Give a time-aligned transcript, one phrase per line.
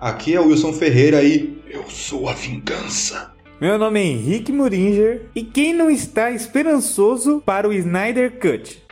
[0.00, 3.34] Aqui é o Wilson Ferreira e eu sou a vingança.
[3.60, 8.82] Meu nome é Henrique Muringer e quem não está esperançoso para o Snyder Cut?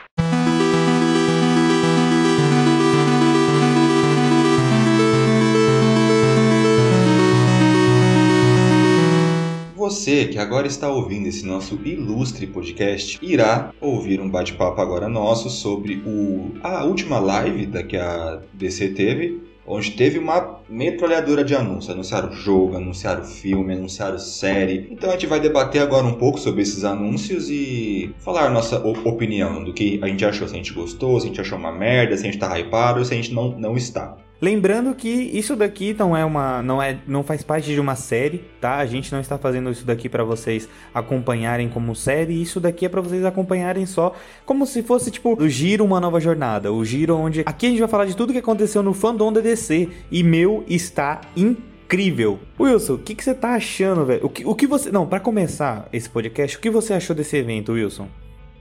[9.75, 15.49] Você que agora está ouvindo esse nosso ilustre podcast irá ouvir um bate-papo agora nosso
[15.49, 21.55] sobre o, a última live da que a DC teve, onde teve uma metralhadora de
[21.55, 21.91] anúncios.
[21.91, 24.87] Anunciaram jogo, anunciaram filme, anunciaram série.
[24.89, 28.79] Então a gente vai debater agora um pouco sobre esses anúncios e falar a nossa
[28.79, 31.71] opinião do que a gente achou, se a gente gostou, se a gente achou uma
[31.71, 34.17] merda, se a gente está hypado ou se a gente não, não está.
[34.41, 38.45] Lembrando que isso daqui não é uma, não é, não faz parte de uma série,
[38.61, 38.77] tá?
[38.77, 42.41] A gente não está fazendo isso daqui para vocês acompanharem como série.
[42.41, 46.21] Isso daqui é para vocês acompanharem só como se fosse tipo o giro uma nova
[46.21, 49.33] jornada, o giro onde aqui a gente vai falar de tudo que aconteceu no fandom
[49.33, 52.39] da DC e meu está incrível.
[52.57, 54.25] Wilson, o que, que você tá achando, velho?
[54.25, 57.35] O que, o que você, não, para começar esse podcast, o que você achou desse
[57.35, 58.07] evento, Wilson?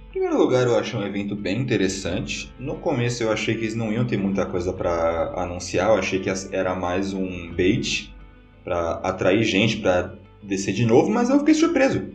[0.08, 2.50] Em primeiro lugar, eu achei um evento bem interessante.
[2.58, 5.90] No começo, eu achei que eles não iam ter muita coisa para anunciar.
[5.90, 8.10] Eu achei que era mais um bait
[8.64, 12.08] para atrair gente para descer de novo, mas eu fiquei surpreso.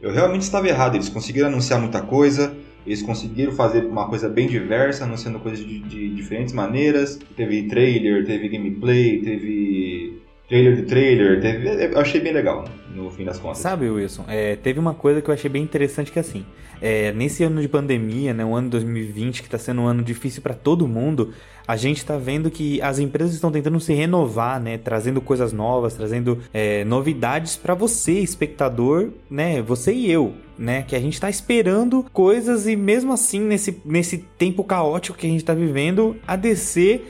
[0.00, 0.94] Eu realmente estava errado.
[0.94, 2.56] Eles conseguiram anunciar muita coisa.
[2.86, 7.18] Eles conseguiram fazer uma coisa bem diversa, anunciando coisas de, de diferentes maneiras.
[7.36, 10.19] Teve trailer, teve gameplay, teve
[10.50, 13.58] trailer de trailer, teve, eu achei bem legal no fim das contas.
[13.58, 16.44] Sabe, Wilson, é, teve uma coisa que eu achei bem interessante que assim,
[16.82, 20.42] é, nesse ano de pandemia, né, o ano 2020 que está sendo um ano difícil
[20.42, 21.32] para todo mundo,
[21.68, 25.94] a gente está vendo que as empresas estão tentando se renovar, né, trazendo coisas novas,
[25.94, 31.30] trazendo é, novidades para você, espectador, né, você e eu, né, que a gente está
[31.30, 36.34] esperando coisas e mesmo assim nesse, nesse tempo caótico que a gente está vivendo, a
[36.34, 37.02] DC,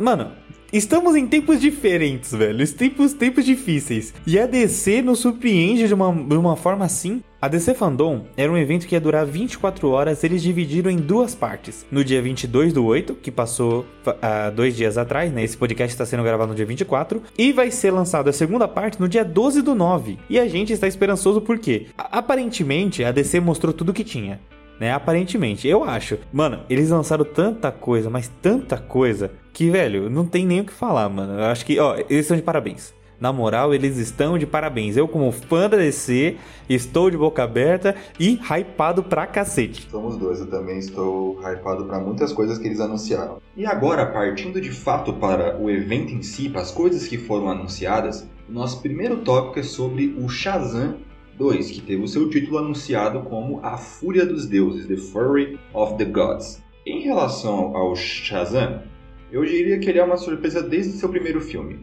[0.00, 0.32] mano,
[0.72, 2.66] Estamos em tempos diferentes, velho.
[2.74, 4.12] Tempos, tempos difíceis.
[4.26, 7.22] E a DC nos surpreende de uma, de uma forma assim.
[7.40, 11.34] A DC Fandom era um evento que ia durar 24 horas, eles dividiram em duas
[11.34, 11.86] partes.
[11.90, 15.44] No dia 22 do 8, que passou uh, dois dias atrás, né?
[15.44, 17.22] Esse podcast está sendo gravado no dia 24.
[17.38, 20.18] E vai ser lançado a segunda parte no dia 12 do 9.
[20.28, 24.40] E a gente está esperançoso porque, aparentemente, a DC mostrou tudo que tinha
[24.80, 24.92] né?
[24.92, 26.18] Aparentemente, eu acho.
[26.32, 30.72] Mano, eles lançaram tanta coisa, mas tanta coisa, que, velho, não tem nem o que
[30.72, 31.34] falar, mano.
[31.34, 32.94] Eu acho que, ó, eles estão de parabéns.
[33.18, 34.94] Na moral, eles estão de parabéns.
[34.96, 36.36] Eu, como fã da DC,
[36.68, 39.88] estou de boca aberta e hypado pra cacete.
[39.90, 43.38] Somos dois, eu também estou hypado para muitas coisas que eles anunciaram.
[43.56, 47.48] E agora, partindo de fato para o evento em si, para as coisas que foram
[47.48, 50.96] anunciadas, nosso primeiro tópico é sobre o Shazam
[51.36, 55.96] 2, que teve o seu título anunciado como A Fúria dos Deuses, The Fury of
[55.96, 56.62] the Gods.
[56.86, 58.82] Em relação ao Shazam,
[59.30, 61.80] eu diria que ele é uma surpresa desde seu primeiro filme.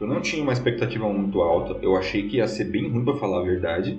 [0.00, 3.16] Eu não tinha uma expectativa muito alta, eu achei que ia ser bem ruim para
[3.16, 3.98] falar a verdade.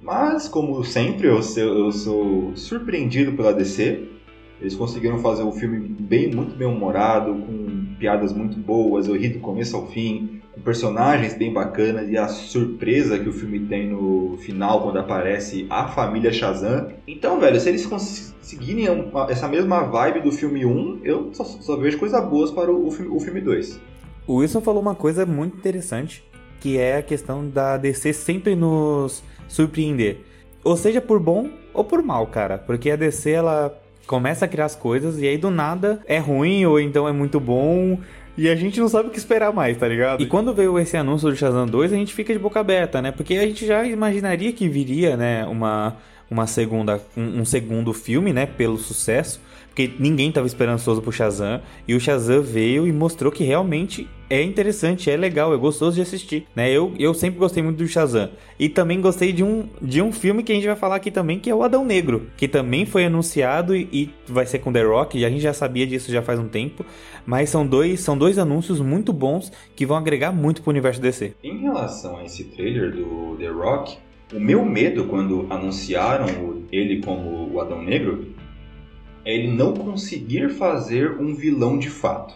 [0.00, 4.08] Mas, como sempre, eu sou, eu sou surpreendido pela DC.
[4.60, 9.28] Eles conseguiram fazer um filme bem, muito bem humorado, com piadas muito boas, eu ri
[9.28, 14.36] do começo ao fim personagens bem bacanas e a surpresa que o filme tem no
[14.38, 16.88] final quando aparece a família Shazam.
[17.06, 18.86] Então, velho, se eles conseguirem
[19.28, 23.20] essa mesma vibe do filme 1, eu só, só vejo coisas boas para o, o
[23.20, 23.80] filme 2.
[24.26, 26.22] O Wilson falou uma coisa muito interessante,
[26.60, 30.18] que é a questão da DC sempre nos surpreender.
[30.62, 32.58] Ou seja, por bom ou por mal, cara.
[32.58, 33.74] Porque a DC, ela
[34.08, 37.38] começa a criar as coisas e aí do nada é ruim ou então é muito
[37.38, 37.98] bom
[38.38, 40.22] e a gente não sabe o que esperar mais, tá ligado?
[40.22, 43.10] E quando veio esse anúncio do Shazam 2, a gente fica de boca aberta, né?
[43.10, 45.96] Porque a gente já imaginaria que viria, né, uma,
[46.30, 49.40] uma segunda, um, um segundo filme, né, pelo sucesso
[49.78, 54.42] porque ninguém estava esperançoso pro Shazam, e o Shazam veio e mostrou que realmente é
[54.42, 56.68] interessante, é legal, é gostoso de assistir, né?
[56.68, 58.28] Eu, eu sempre gostei muito do Shazam.
[58.58, 61.38] E também gostei de um, de um filme que a gente vai falar aqui também,
[61.38, 64.82] que é o Adão Negro, que também foi anunciado e, e vai ser com The
[64.82, 66.84] Rock, e a gente já sabia disso já faz um tempo,
[67.24, 71.34] mas são dois, são dois anúncios muito bons que vão agregar muito pro universo DC.
[71.44, 73.96] Em relação a esse trailer do The Rock,
[74.34, 78.26] o meu medo quando anunciaram ele como o Adão Negro
[79.28, 82.34] é ele não conseguir fazer um vilão de fato.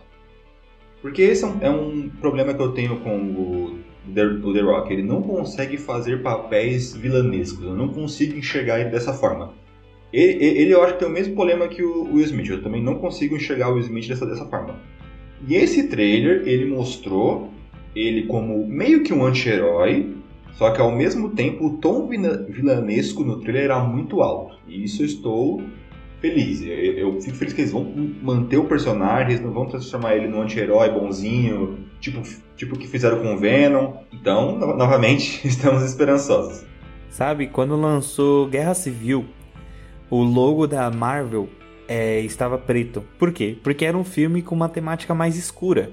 [1.01, 3.79] Porque esse é um, é um problema que eu tenho com o
[4.15, 4.93] The, o The Rock.
[4.93, 7.65] Ele não consegue fazer papéis vilanescos.
[7.65, 9.55] Eu não consigo enxergar ele dessa forma.
[10.13, 12.51] Ele, ele eu acho que tem o mesmo problema que o Will Smith.
[12.51, 14.79] Eu também não consigo enxergar o Will Smith dessa, dessa forma.
[15.49, 17.49] E esse trailer, ele mostrou
[17.97, 20.15] ele como meio que um anti-herói,
[20.53, 24.59] só que ao mesmo tempo o tom vilanesco no trailer era muito alto.
[24.69, 25.63] E isso eu estou
[26.23, 26.63] feliz.
[26.63, 27.85] Eu, eu, fico feliz que eles vão
[28.23, 32.23] manter o personagem, eles não vão transformar ele num anti-herói bonzinho, tipo
[32.57, 33.95] tipo o que fizeram com o Venom.
[34.13, 36.65] Então, no novamente, estamos esperançosos.
[37.11, 39.27] Sabe, quando lançou Guerra Civil,
[40.09, 41.49] o logo da Marvel
[41.89, 43.03] é, estava preto.
[43.19, 43.59] Por quê?
[43.63, 45.91] Porque era um filme com uma temática mais escura.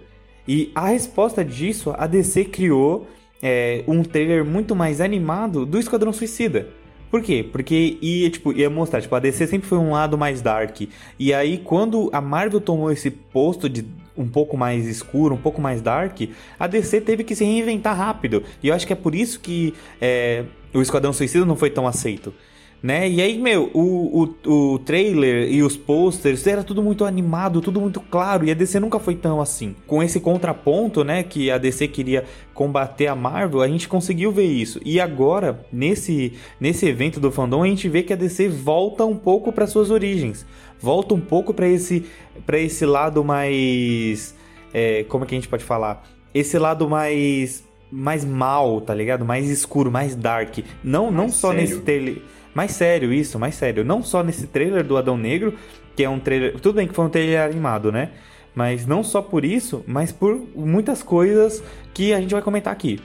[0.48, 3.08] E a resposta disso, a DC criou
[3.42, 6.70] é, um trailer muito mais animado do Esquadrão Suicida.
[7.10, 7.48] Por quê?
[7.50, 10.82] Porque ia, tipo, ia mostrar, tipo, a DC sempre foi um lado mais dark.
[11.18, 13.86] E aí, quando a Marvel tomou esse posto de
[14.16, 16.22] um pouco mais escuro, um pouco mais dark,
[16.60, 18.44] a DC teve que se reinventar rápido.
[18.62, 21.88] E eu acho que é por isso que é, o Esquadrão Suicida não foi tão
[21.88, 22.34] aceito
[22.81, 23.10] né?
[23.10, 27.81] E aí, meu, o, o, o trailer e os posters era tudo muito animado, tudo
[27.81, 29.76] muito claro, e a DC nunca foi tão assim.
[29.86, 32.24] Com esse contraponto, né, que a DC queria
[32.54, 34.80] combater a Marvel, a gente conseguiu ver isso.
[34.86, 39.16] E agora, nesse, nesse evento do fandom, a gente vê que a DC volta um
[39.16, 40.46] pouco para suas origens.
[40.80, 42.06] Volta um pouco para esse,
[42.46, 44.34] pra esse lado mais.
[44.74, 46.04] É, como é que a gente pode falar?
[46.34, 49.26] Esse lado mais mais mal, tá ligado?
[49.26, 50.60] Mais escuro, mais dark.
[50.84, 51.62] Não, mais não só sério.
[51.62, 52.22] nesse trailer
[52.54, 53.84] mais sério isso, mais sério.
[53.84, 55.54] Não só nesse trailer do Adão Negro,
[55.96, 56.60] que é um trailer.
[56.60, 58.12] Tudo bem que foi um trailer animado, né?
[58.56, 61.63] Mas não só por isso, mas por muitas coisas
[61.94, 63.00] que a gente vai comentar aqui.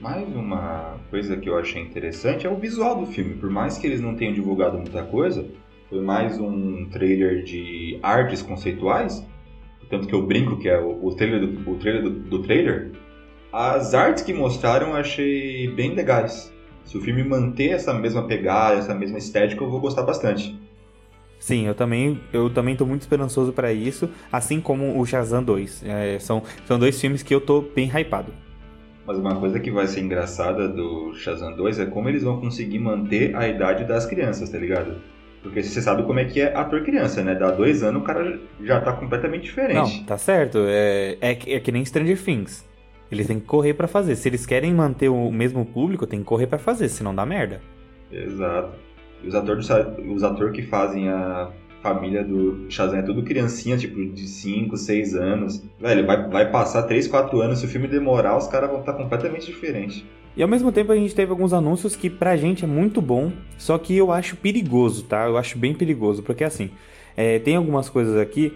[0.00, 3.34] Mais uma coisa que eu achei interessante é o visual do filme.
[3.36, 5.46] Por mais que eles não tenham divulgado muita coisa,
[5.88, 9.26] foi mais um trailer de artes conceituais.
[9.88, 12.90] Tanto que eu brinco que é o, o trailer, do, o trailer do, do trailer.
[13.52, 16.51] As artes que mostraram eu achei bem legais.
[16.84, 20.58] Se o filme manter essa mesma pegada, essa mesma estética, eu vou gostar bastante.
[21.38, 25.82] Sim, eu também eu também tô muito esperançoso para isso, assim como o Shazam 2.
[25.84, 28.32] É, são, são dois filmes que eu tô bem hypado.
[29.04, 32.78] Mas uma coisa que vai ser engraçada do Shazam 2 é como eles vão conseguir
[32.78, 35.02] manter a idade das crianças, tá ligado?
[35.42, 37.34] Porque você sabe como é que é ator criança, né?
[37.34, 39.98] Dá dois anos o cara já tá completamente diferente.
[39.98, 40.58] Não, tá certo.
[40.68, 42.64] É, é, é que nem Stranger Things.
[43.12, 44.16] Eles têm que correr para fazer.
[44.16, 47.60] Se eles querem manter o mesmo público, tem que correr para fazer, senão dá merda.
[48.10, 48.72] Exato.
[49.22, 49.68] E os atores,
[50.10, 51.50] os atores que fazem a
[51.82, 55.62] família do Shazam é tudo criancinha, tipo, de 5, 6 anos.
[55.78, 58.94] Velho, vai, vai passar 3, 4 anos, se o filme demorar, os caras vão estar
[58.94, 60.04] completamente diferentes.
[60.34, 63.30] E ao mesmo tempo a gente teve alguns anúncios que pra gente é muito bom,
[63.58, 65.26] só que eu acho perigoso, tá?
[65.26, 66.70] Eu acho bem perigoso, porque assim,
[67.14, 68.54] é, tem algumas coisas aqui,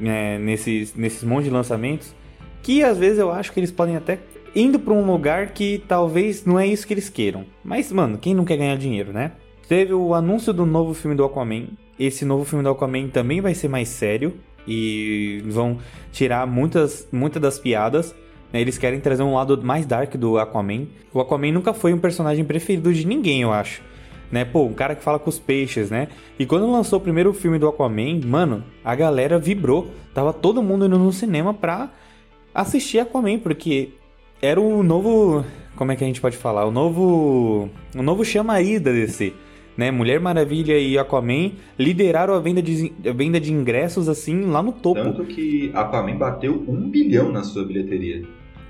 [0.00, 2.14] é, nesses, nesses monte de lançamentos,
[2.62, 4.18] que às vezes eu acho que eles podem até
[4.54, 7.44] indo para um lugar que talvez não é isso que eles queiram.
[7.62, 9.32] Mas, mano, quem não quer ganhar dinheiro, né?
[9.68, 11.66] Teve o anúncio do novo filme do Aquaman.
[11.98, 14.34] Esse novo filme do Aquaman também vai ser mais sério
[14.66, 15.78] e vão
[16.12, 18.14] tirar muitas, muitas das piadas.
[18.52, 18.60] Né?
[18.60, 20.86] Eles querem trazer um lado mais dark do Aquaman.
[21.12, 23.82] O Aquaman nunca foi um personagem preferido de ninguém, eu acho.
[24.30, 24.44] Né?
[24.44, 26.08] Pô, um cara que fala com os peixes, né?
[26.38, 29.88] E quando lançou o primeiro filme do Aquaman, mano, a galera vibrou.
[30.14, 31.90] Tava todo mundo indo no cinema pra
[32.56, 33.90] assistir Aquaman, porque
[34.40, 35.44] era o novo.
[35.76, 36.64] Como é que a gente pode falar?
[36.64, 37.68] O novo.
[37.94, 39.32] O novo chamaí da DC.
[39.76, 39.90] Né?
[39.90, 44.72] Mulher Maravilha e Aquaman lideraram a venda de, a venda de ingressos assim lá no
[44.72, 45.02] topo.
[45.02, 48.22] Tanto que Aquaman bateu um bilhão na sua bilheteria.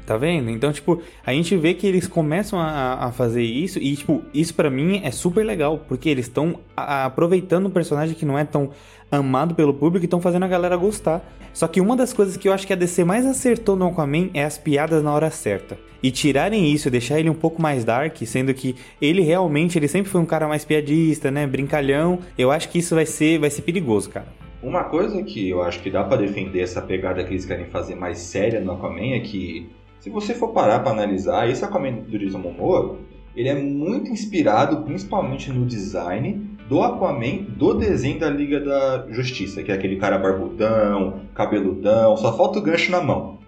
[0.06, 0.50] Tá vendo?
[0.50, 4.54] Então, tipo, a gente vê que eles começam a, a fazer isso e, tipo, isso
[4.54, 8.70] para mim é super legal, porque eles estão aproveitando um personagem que não é tão
[9.10, 11.28] amado pelo público e estão fazendo a galera gostar.
[11.52, 14.30] Só que uma das coisas que eu acho que a DC mais acertou no Aquaman
[14.32, 15.76] é as piadas na hora certa.
[16.00, 20.08] E tirarem isso, deixar ele um pouco mais dark, sendo que ele realmente, ele sempre
[20.08, 22.20] foi um cara mais piadista, né, brincalhão.
[22.38, 24.26] Eu acho que isso vai ser, vai ser perigoso, cara.
[24.62, 27.96] Uma coisa que eu acho que dá para defender essa pegada que eles querem fazer
[27.96, 29.68] mais séria no Aquaman é que
[30.06, 32.96] se você for parar para analisar, esse Aquaman do Jason Momoa,
[33.34, 39.64] ele é muito inspirado principalmente no design do Aquaman do desenho da Liga da Justiça,
[39.64, 43.40] que é aquele cara barbudão, cabeludão, só falta o gancho na mão.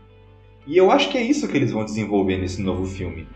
[0.67, 3.29] E eu acho que é isso que eles vão desenvolver nesse novo filme.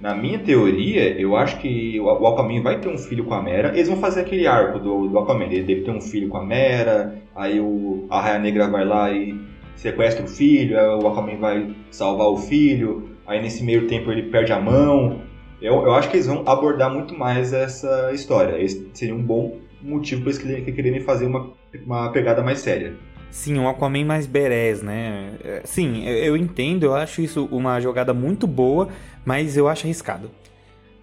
[0.00, 3.68] Na minha teoria, eu acho que o Aquaman vai ter um filho com a Mera.
[3.74, 5.44] Eles vão fazer aquele arco do, do Aquaman.
[5.44, 7.16] Ele deve ter um filho com a Mera.
[7.32, 9.38] Aí o, a Raia Negra vai lá e
[9.76, 14.52] sequestra o filho, o Aquaman vai salvar o filho, aí nesse meio tempo ele perde
[14.52, 15.20] a mão.
[15.60, 18.60] Eu, eu acho que eles vão abordar muito mais essa história.
[18.60, 21.50] Esse seria um bom motivo para eles quererem fazer uma,
[21.84, 22.94] uma pegada mais séria.
[23.30, 25.34] Sim, um Aquaman mais berés, né?
[25.44, 28.88] É, sim, eu entendo, eu acho isso uma jogada muito boa,
[29.24, 30.30] mas eu acho arriscado.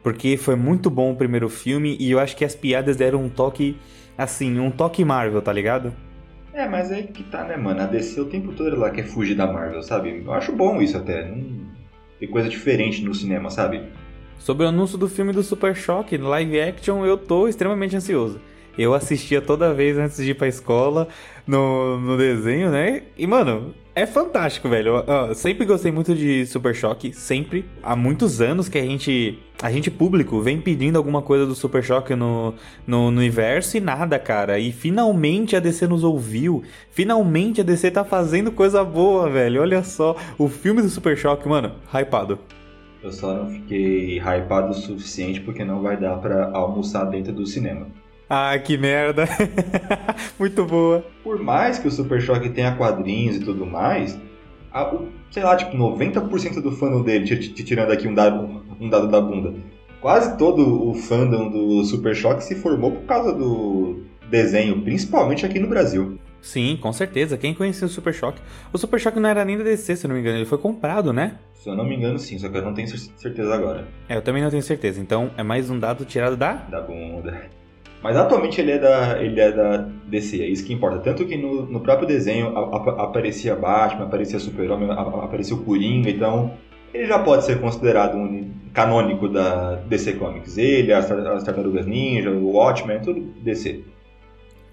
[0.02, 3.30] Porque foi muito bom o primeiro filme e eu acho que as piadas deram um
[3.30, 3.78] toque,
[4.18, 5.94] assim, um toque Marvel, tá ligado?
[6.54, 7.82] É, mas aí que tá, né, mano?
[7.82, 10.22] A DC o tempo todo lá quer fugir da Marvel, sabe?
[10.24, 11.28] Eu acho bom isso até.
[11.28, 11.64] Não...
[12.20, 13.84] Tem coisa diferente no cinema, sabe?
[14.38, 18.40] Sobre o anúncio do filme do Super Choque, live action, eu tô extremamente ansioso.
[18.78, 21.08] eu assistia toda vez antes de ir pra escola
[21.46, 23.04] no, no desenho, né?
[23.18, 25.04] E, mano, é fantástico, velho.
[25.08, 27.66] Eu, eu sempre gostei muito de Super Choque, sempre.
[27.82, 31.84] Há muitos anos que a gente, a gente público, vem pedindo alguma coisa do Super
[31.84, 32.54] Choque no,
[32.88, 34.58] no, no universo e nada, cara.
[34.58, 36.64] E finalmente a DC nos ouviu.
[36.90, 39.62] Finalmente a DC tá fazendo coisa boa, velho.
[39.62, 42.40] Olha só, o filme do Super Choque, mano, hypado.
[43.04, 47.46] Eu só não fiquei hypado o suficiente porque não vai dar para almoçar dentro do
[47.46, 47.88] cinema.
[48.30, 49.26] Ah, que merda.
[50.40, 51.06] Muito boa.
[51.24, 54.18] Por mais que o Super Choque tenha quadrinhos e tudo mais,
[54.72, 58.64] a, o, sei lá, tipo, 90% do fandom dele, te, te, tirando aqui um dado,
[58.80, 59.54] um dado da bunda,
[60.02, 65.60] quase todo o fandom do Super Choque se formou por causa do desenho, principalmente aqui
[65.60, 66.18] no Brasil.
[66.42, 67.38] Sim, com certeza.
[67.38, 68.42] Quem conhecia o Super Choque?
[68.74, 71.14] O Super Choque não era nem da DC, se não me engano, ele foi comprado,
[71.14, 71.38] né?
[71.54, 73.88] Se eu não me engano, sim, só que eu não tenho certeza agora.
[74.10, 75.00] É, eu também não tenho certeza.
[75.00, 76.54] Então, é mais um dado tirado da...
[76.54, 77.50] Da bunda.
[78.04, 81.00] Mas atualmente ele é da, ele é da DC, é isso que importa.
[81.00, 86.10] Tanto que no, no próprio desenho a, a, aparecia Batman, aparecia Super-Homem, aparecia o Coringa,
[86.10, 86.52] então
[86.94, 90.58] ele já pode ser considerado um canônico da DC Comics.
[90.58, 93.86] Ele, as, as Tartarugas Ninja, o Watchmen, tudo DC.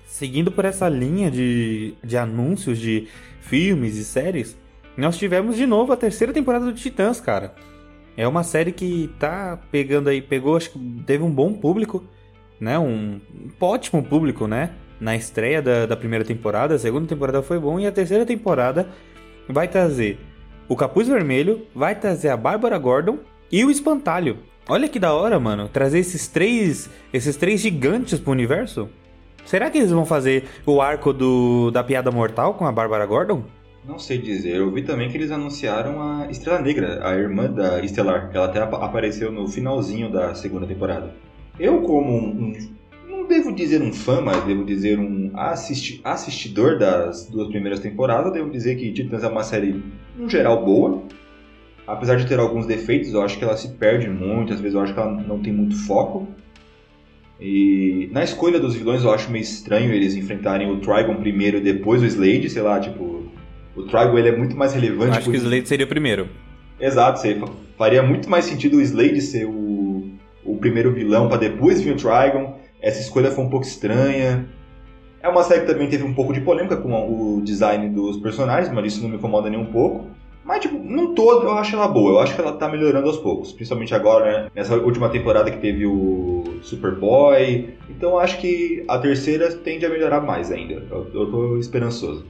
[0.04, 3.06] Seguindo por essa linha de, de anúncios de
[3.40, 4.58] filmes e séries,
[4.96, 7.54] nós tivemos de novo a terceira temporada do Titãs, cara.
[8.16, 12.04] É uma série que tá pegando aí, pegou, acho que teve um bom público
[12.60, 12.78] né?
[12.78, 14.70] Um, um ótimo público, né?
[15.00, 18.88] Na estreia da, da primeira temporada, a segunda temporada foi bom e a terceira temporada
[19.48, 20.18] vai trazer
[20.68, 23.18] o Capuz Vermelho, vai trazer a Bárbara Gordon
[23.50, 24.38] e o Espantalho.
[24.68, 28.88] Olha que da hora, mano, trazer esses três, esses três gigantes pro universo.
[29.44, 33.42] Será que eles vão fazer o arco do, da piada mortal com a Bárbara Gordon?
[33.84, 34.56] Não sei dizer.
[34.56, 38.30] Eu vi também que eles anunciaram a Estrela Negra, a irmã da Estelar.
[38.32, 41.12] Ela até apareceu no finalzinho da segunda temporada.
[41.58, 42.52] Eu, como um,
[43.08, 48.32] não devo dizer um fã, mas devo dizer um assisti assistidor das duas primeiras temporadas,
[48.32, 49.82] devo dizer que Titãs é uma série,
[50.16, 51.02] no geral, boa.
[51.86, 54.80] Apesar de ter alguns defeitos, eu acho que ela se perde muito, às vezes eu
[54.80, 56.28] acho que ela não tem muito foco.
[57.40, 61.60] E na escolha dos vilões eu acho meio estranho eles enfrentarem o Trigon primeiro e
[61.60, 63.28] depois o Slade, sei lá, tipo...
[63.74, 65.12] O Trigon ele é muito mais relevante...
[65.12, 66.28] Eu acho que o Slade seria o primeiro.
[66.78, 67.20] Exato,
[67.76, 69.69] faria muito mais sentido o Slade ser o
[70.44, 72.56] o primeiro vilão para depois vir o Trigon.
[72.80, 74.48] Essa escolha foi um pouco estranha.
[75.22, 78.72] É uma série que também teve um pouco de polêmica com o design dos personagens,
[78.72, 80.06] mas isso não me incomoda nem um pouco.
[80.42, 82.12] Mas, tipo, num todo eu acho ela boa.
[82.12, 83.52] Eu acho que ela tá melhorando aos poucos.
[83.52, 84.50] Principalmente agora, né?
[84.54, 87.74] Nessa última temporada que teve o Superboy.
[87.88, 90.82] Então eu acho que a terceira tende a melhorar mais ainda.
[90.90, 92.24] Eu, eu tô esperançoso.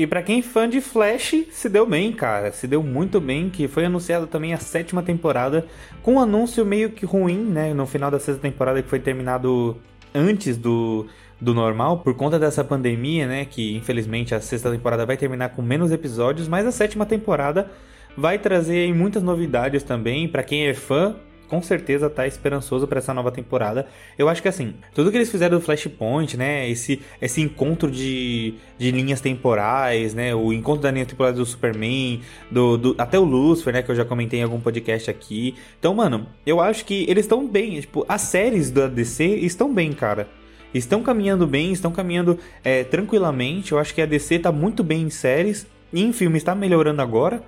[0.00, 2.50] E para quem é fã de Flash, se deu bem, cara.
[2.52, 5.66] Se deu muito bem, que foi anunciada também a sétima temporada,
[6.02, 7.74] com um anúncio meio que ruim, né?
[7.74, 9.76] No final da sexta temporada, que foi terminado
[10.14, 11.06] antes do,
[11.38, 13.44] do normal, por conta dessa pandemia, né?
[13.44, 17.70] Que infelizmente a sexta temporada vai terminar com menos episódios, mas a sétima temporada
[18.16, 20.26] vai trazer muitas novidades também.
[20.26, 21.14] para quem é fã,
[21.50, 23.86] com certeza tá esperançoso para essa nova temporada.
[24.16, 28.54] Eu acho que assim, tudo que eles fizeram do Flashpoint, né, esse, esse encontro de,
[28.78, 33.24] de linhas temporais, né, o encontro da linha temporal do Superman, do, do, até o
[33.24, 35.56] Lucifer, né, que eu já comentei em algum podcast aqui.
[35.78, 39.92] Então, mano, eu acho que eles estão bem, tipo, as séries da DC estão bem,
[39.92, 40.28] cara
[40.72, 43.72] estão caminhando bem, estão caminhando é, tranquilamente.
[43.72, 47.02] Eu acho que a DC tá muito bem em séries e em filmes está melhorando
[47.02, 47.42] agora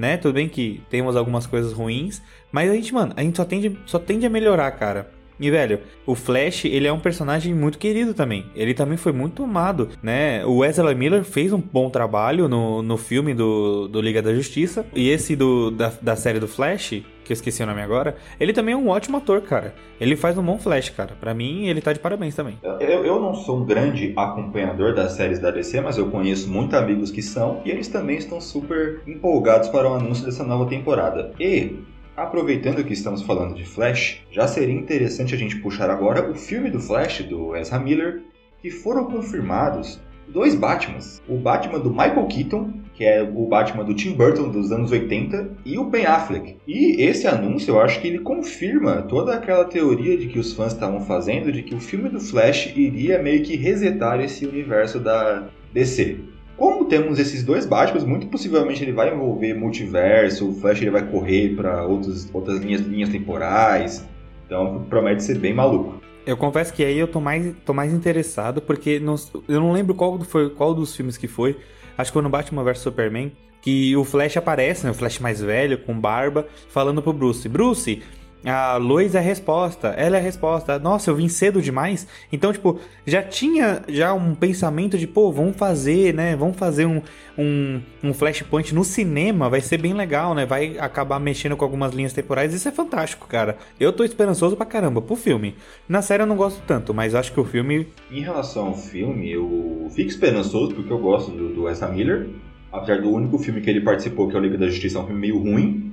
[0.00, 0.16] né?
[0.16, 3.78] Tudo bem que temos algumas coisas ruins, mas a gente, mano, a gente só tende,
[3.84, 5.10] só tende a melhorar, cara.
[5.38, 8.44] E, velho, o Flash, ele é um personagem muito querido também.
[8.54, 10.44] Ele também foi muito amado, né?
[10.44, 14.84] O Wesley Miller fez um bom trabalho no, no filme do, do Liga da Justiça.
[14.94, 18.52] E esse do, da, da série do Flash, que eu esqueci o nome agora, ele
[18.52, 19.72] também é um ótimo ator, cara.
[20.00, 21.14] Ele faz um bom Flash, cara.
[21.20, 22.58] Para mim, ele tá de parabéns também.
[22.80, 26.74] Eu, eu não sou um grande acompanhador das séries da DC, mas eu conheço muitos
[26.74, 31.32] amigos que são, e eles também estão super empolgados para o anúncio dessa nova temporada.
[31.38, 31.76] E
[32.16, 36.68] Aproveitando que estamos falando de Flash, já seria interessante a gente puxar agora o filme
[36.68, 38.20] do Flash do Ezra Miller,
[38.60, 41.22] que foram confirmados dois Batmans.
[41.26, 45.52] O Batman do Michael Keaton, que é o Batman do Tim Burton dos anos 80,
[45.64, 46.56] e o Ben Affleck.
[46.68, 50.74] E esse anúncio eu acho que ele confirma toda aquela teoria de que os fãs
[50.74, 55.48] estavam fazendo de que o filme do Flash iria meio que resetar esse universo da
[55.72, 56.18] DC.
[56.58, 61.10] Como temos esses dois Batman, muito possivelmente ele vai envolver multiverso, o Flash ele vai
[61.10, 64.06] correr para outras linhas, linhas temporais.
[64.44, 66.02] Então promete ser bem maluco.
[66.26, 69.14] Eu confesso que aí eu tô mais, tô mais interessado, porque não,
[69.48, 71.56] eu não lembro qual, foi, qual dos filmes que foi.
[72.00, 74.90] Acho que foi no Batman vs Superman, que o Flash aparece, né?
[74.90, 78.02] O Flash mais velho, com barba, falando pro Bruce: Bruce,
[78.44, 80.78] A Lois é a resposta, ela é a resposta.
[80.78, 82.06] Nossa, eu vim cedo demais.
[82.32, 86.34] Então, tipo, já tinha já um pensamento de, pô, vamos fazer, né?
[86.36, 87.02] Vamos fazer um,
[87.36, 90.46] um, um Flashpoint no cinema, vai ser bem legal, né?
[90.46, 92.54] Vai acabar mexendo com algumas linhas temporais.
[92.54, 93.58] Isso é fantástico, cara.
[93.78, 95.54] Eu tô esperançoso pra caramba pro filme.
[95.86, 97.88] Na série eu não gosto tanto, mas acho que o filme.
[98.10, 102.28] Em relação ao filme, eu fico esperançoso porque eu gosto do, do Ezra Miller.
[102.72, 105.06] Apesar do único filme que ele participou, que é o Liga da Justiça, é um
[105.06, 105.89] filme meio ruim,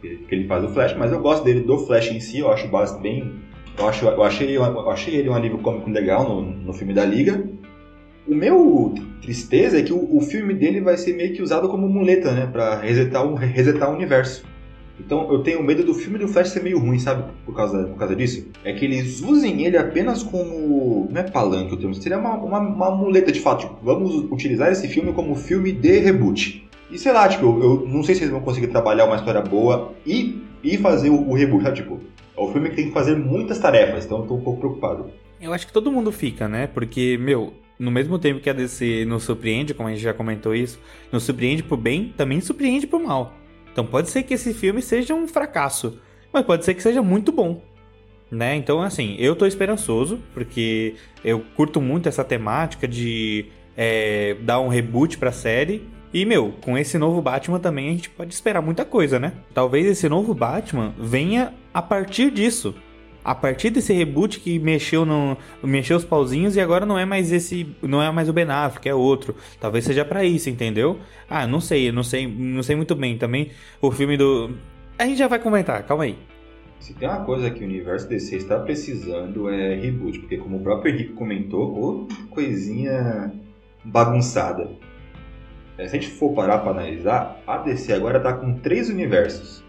[0.00, 2.68] que ele faz o Flash, mas eu gosto dele do Flash em si, eu acho
[3.00, 3.32] bem.
[3.78, 7.04] Eu, acho, eu, achei, eu achei ele um alívio cômico legal no, no filme da
[7.04, 7.48] Liga.
[8.26, 11.88] O meu tristeza é que o, o, filme dele vai ser meio que usado como
[11.88, 12.46] muleta, né?
[12.46, 14.44] Pra resetar o, resetar o universo.
[14.98, 17.24] Então eu tenho medo do filme do Flash ser meio ruim, sabe?
[17.46, 18.46] Por causa, por causa disso.
[18.64, 21.08] É que eles usem ele apenas como.
[21.10, 23.60] Não é palanque o termo, seria uma, uma, uma muleta de fato.
[23.66, 26.68] Tipo, vamos utilizar esse filme como filme de reboot.
[26.90, 29.92] E sei lá, tipo, eu, não sei se eles vão conseguir trabalhar uma história boa
[30.04, 31.76] e, e fazer o, o reboot, sabe?
[31.76, 32.00] Tipo,
[32.36, 35.10] é um filme que tem que fazer muitas tarefas, então eu tô um pouco preocupado.
[35.40, 36.66] Eu acho que todo mundo fica, né?
[36.66, 40.54] Porque, meu, no mesmo tempo que a DC nos surpreende, como a gente já comentou
[40.54, 40.78] isso,
[41.10, 43.32] nos surpreende pro bem, também surpreende pro mal.
[43.72, 45.98] Então pode ser que esse filme seja um fracasso,
[46.32, 47.62] mas pode ser que seja muito bom.
[48.30, 48.54] Né?
[48.54, 50.94] Então, assim, eu tô esperançoso, porque
[51.24, 55.82] eu curto muito essa temática de é, dar um reboot pra série.
[56.12, 59.32] E, meu, com esse novo Batman também a gente pode esperar muita coisa, né?
[59.54, 62.74] Talvez esse novo Batman venha a partir disso.
[63.22, 67.30] A partir desse reboot que mexeu no mexeu os pauzinhos e agora não é mais
[67.30, 69.36] esse não é mais o Ben Affleck é outro.
[69.60, 70.98] Talvez seja para isso entendeu?
[71.28, 73.50] Ah não sei não sei não sei muito bem também
[73.80, 74.50] o filme do
[74.98, 76.16] a gente já vai comentar calma aí.
[76.78, 80.60] Se tem uma coisa que o universo DC está precisando é reboot porque como o
[80.60, 83.30] próprio Henrique comentou ou coisinha
[83.84, 84.70] bagunçada
[85.88, 89.62] se a gente for parar para analisar a DC agora está com três universos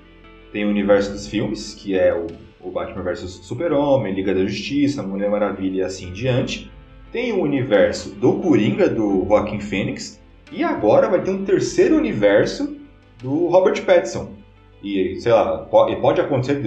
[0.51, 2.27] tem o universo dos filmes que é o
[2.63, 6.71] o Batman vs Super-Homem, Liga da Justiça, Mulher Maravilha e assim diante.
[7.11, 12.77] Tem o universo do Coringa, do Joaquin Phoenix, e agora vai ter um terceiro universo
[13.21, 14.33] do Robert Pattinson.
[14.81, 16.61] E, sei lá, pode, pode acontecer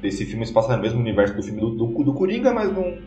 [0.00, 2.98] desse filme se passar no mesmo universo do filme do, do, do Coringa, mas não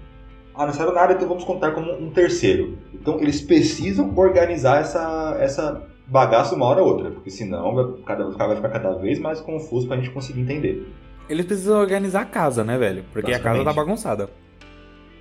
[0.55, 2.77] anunciaram nada, então vamos contar como um terceiro.
[2.93, 8.29] Então eles precisam organizar essa, essa bagaça uma hora ou outra, porque senão vai, cada,
[8.29, 10.87] vai ficar cada vez mais confuso pra gente conseguir entender.
[11.29, 13.05] Eles precisam organizar a casa, né, velho?
[13.13, 14.29] Porque a casa tá bagunçada.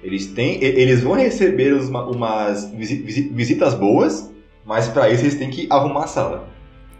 [0.02, 4.32] Eles têm, eles vão receber uma, umas visitas boas,
[4.64, 6.48] mas para isso eles têm que arrumar a sala.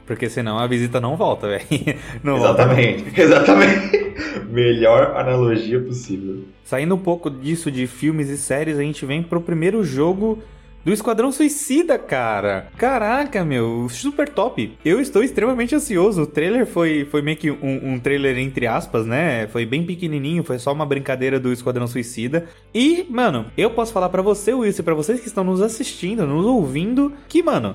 [0.07, 1.65] Porque senão a visita não volta, velho.
[2.25, 3.23] Exatamente, volta.
[3.23, 4.01] exatamente.
[4.51, 6.45] Melhor analogia possível.
[6.65, 10.43] Saindo um pouco disso de filmes e séries, a gente vem pro primeiro jogo
[10.85, 12.69] do Esquadrão Suicida, cara.
[12.77, 14.79] Caraca, meu, super top.
[14.85, 16.23] Eu estou extremamente ansioso.
[16.23, 19.47] O trailer foi, foi meio que um, um trailer entre aspas, né?
[19.49, 22.47] Foi bem pequenininho, foi só uma brincadeira do Esquadrão Suicida.
[22.75, 26.47] E, mano, eu posso falar para você, Wilson, pra vocês que estão nos assistindo, nos
[26.47, 27.75] ouvindo, que, mano,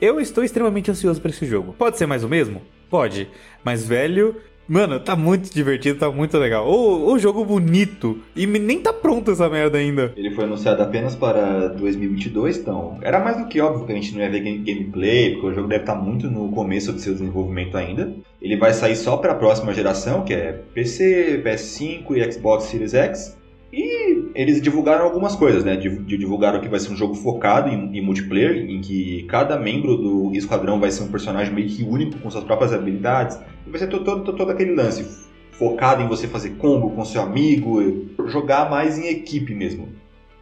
[0.00, 1.74] eu estou extremamente ansioso para esse jogo.
[1.76, 2.62] Pode ser mais o mesmo?
[2.88, 3.28] Pode.
[3.64, 4.36] Mas, velho,
[4.66, 6.66] Mano, tá muito divertido, tá muito legal.
[6.66, 8.18] O, o jogo bonito.
[8.34, 10.12] E nem tá pronto essa merda ainda.
[10.16, 14.14] Ele foi anunciado apenas para 2022, então era mais do que óbvio que a gente
[14.14, 17.12] não ia ver gameplay, porque o jogo deve estar tá muito no começo do seu
[17.12, 18.14] desenvolvimento ainda.
[18.40, 22.94] Ele vai sair só para a próxima geração, que é PC, PS5 e Xbox Series
[22.94, 23.36] X.
[23.72, 25.76] E eles divulgaram algumas coisas, né?
[25.76, 30.30] Divulgaram que vai ser um jogo focado em, em, multiplayer, em que cada membro do
[30.34, 33.36] esquadrão vai ser um personagem meio que único, com suas próprias habilidades.
[33.66, 38.06] Vai ser todo, todo, todo aquele lance focado em você fazer combo com seu amigo,
[38.26, 39.88] jogar mais em equipe mesmo.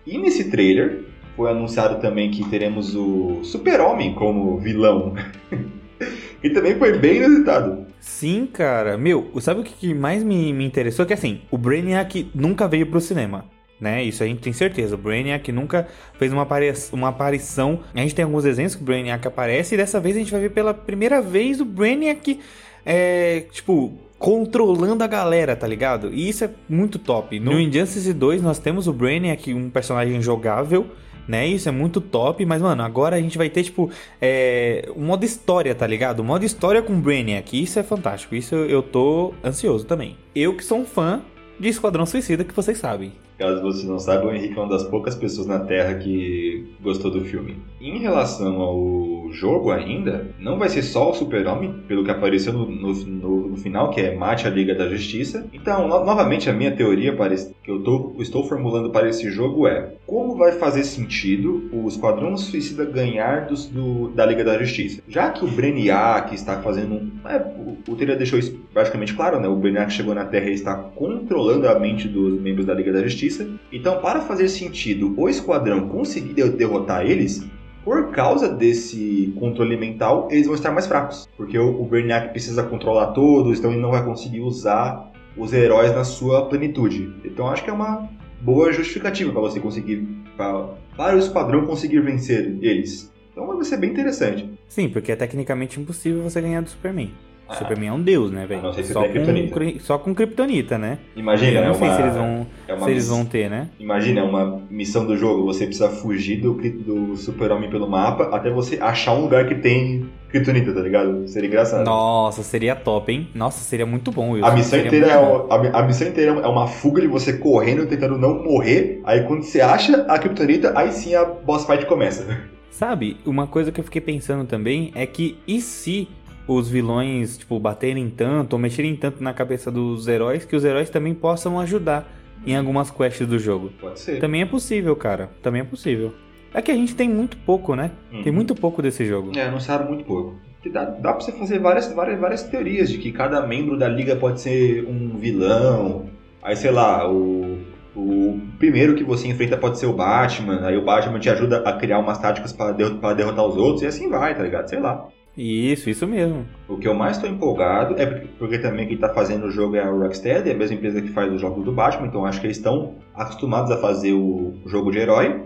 [0.07, 1.05] E nesse trailer
[1.37, 5.15] foi anunciado também que teremos o Super-Homem como vilão.
[6.43, 7.87] e também foi bem inusitado.
[8.01, 8.99] Sim, cara.
[8.99, 11.07] Meu, sabe o que mais me, me interessou?
[11.07, 13.45] Que assim, o Brainiac nunca veio pro cinema.
[13.81, 14.03] Né?
[14.05, 14.95] Isso a gente tem certeza.
[14.95, 17.81] O Brainiac nunca fez uma, apari uma aparição.
[17.95, 20.41] A gente tem alguns exemplos que o Brainiac aparece e dessa vez a gente vai
[20.41, 22.39] ver pela primeira vez o Brainiac,
[22.85, 26.12] é, tipo, controlando a galera, tá ligado?
[26.12, 27.40] E isso é muito top.
[27.40, 30.87] No Injustice 2 nós temos o Brainiac, um personagem jogável,
[31.27, 31.47] né?
[31.47, 33.90] Isso é muito top, mas, mano, agora a gente vai ter, tipo,
[34.21, 36.21] é, um modo história, tá ligado?
[36.21, 37.61] Um modo história com Brainiac.
[37.61, 38.35] Isso é fantástico.
[38.35, 40.16] Isso eu tô ansioso também.
[40.35, 41.23] Eu que sou um fã
[41.59, 43.12] de Esquadrão Suicida, que vocês sabem.
[43.38, 47.11] Caso vocês não saibam, o Henrique é uma das poucas pessoas na Terra que gostou
[47.11, 47.57] do filme.
[47.81, 52.66] Em relação ao jogo ainda, não vai ser só o Super-Homem, pelo que apareceu no,
[52.66, 55.47] no, no, no, final, que é mate a Liga da Justiça.
[55.53, 59.31] Então, no, novamente, a minha teoria para esse, que eu tô, estou formulando para esse
[59.31, 64.59] jogo é como vai fazer sentido o Esquadrão Suicida ganhar dos, do, da Liga da
[64.59, 65.03] Justiça?
[65.09, 69.49] Já que o Brainiac está fazendo É, o, o trailer deixou isso praticamente claro, né?
[69.49, 73.03] O Brainiac chegou na Terra e está controlando a mente dos membros da Liga da
[73.03, 73.49] Justiça.
[73.73, 77.45] Então, para fazer sentido o Esquadrão conseguir derrotar eles,
[77.85, 81.29] por causa desse controle mental, eles vão estar mais fracos.
[81.37, 85.95] Porque o, o Brainiac precisa controlar todos, então ele não vai conseguir usar os heróis
[85.95, 87.12] na sua plenitude.
[87.25, 88.09] Então acho que é uma
[88.40, 90.07] boa justificativa para você conseguir.
[90.37, 93.12] Pra, para o esquadrão conseguir vencer eles.
[93.33, 94.51] Então vai ser bem interessante.
[94.68, 97.11] Sim, porque é tecnicamente impossível você ganhar do Superman.
[97.49, 98.73] O Superman é um deus, né, velho?
[98.73, 100.99] Se só, com, só com Kryptonita, né?
[101.15, 103.51] Imagina, Eu não é sei uma, se eles vão, é uma se eles vão ter,
[103.51, 103.69] né?
[103.79, 108.51] Imagina, é uma missão do jogo, você precisa fugir do, do super-homem pelo mapa até
[108.51, 111.29] você achar um lugar que tem Kryptonita, tá ligado?
[111.29, 111.85] Seria engraçado.
[111.85, 113.29] Nossa, seria top, hein?
[113.35, 114.49] Nossa, seria muito bom, Wilson.
[114.49, 115.47] A missão, inteira é, muito bom.
[115.49, 119.03] o- a, mi- a missão inteira é uma fuga de você correndo, tentando não morrer.
[119.05, 122.51] Aí quando você acha a Kryptonita, aí sim a boss fight começa.
[122.71, 126.09] Sabe, uma coisa que eu fiquei pensando também é que e se
[126.47, 130.91] os vilões, tipo, baterem tanto ou mexerem tanto na cabeça dos heróis que os heróis
[130.91, 132.09] também possam ajudar
[132.47, 133.71] em algumas quests do jogo?
[133.81, 134.19] Pode ser.
[134.21, 135.31] Também é possível, cara.
[135.43, 136.13] Também é possível.
[136.53, 137.93] É que a gente tem muito pouco, né?
[138.11, 138.33] Tem Uhum.
[138.33, 139.31] muito pouco desse jogo.
[139.37, 140.35] É, anunciaram muito pouco.
[140.71, 144.15] Dá, dá pra você fazer várias, várias, várias teorias de que cada membro da liga
[144.17, 146.07] pode ser um vilão.
[146.43, 147.59] Aí, sei lá, o,
[147.97, 150.61] o primeiro que você enfrenta pode ser o Batman.
[150.67, 153.83] Aí o Batman te ajuda a criar umas táticas para derrotar, derrotar os outros.
[153.83, 154.69] E assim vai, tá ligado?
[154.69, 155.09] Sei lá.
[155.37, 156.47] Isso, isso mesmo.
[156.68, 158.07] O que eu mais estou empolgado é
[158.38, 161.09] porque, também quem está fazendo o jogo é a Rocksteady, é a mesma empresa que
[161.09, 164.90] faz os jogos do Batman, então acho que eles estão acostumados a fazer o jogo
[164.90, 165.42] de herói,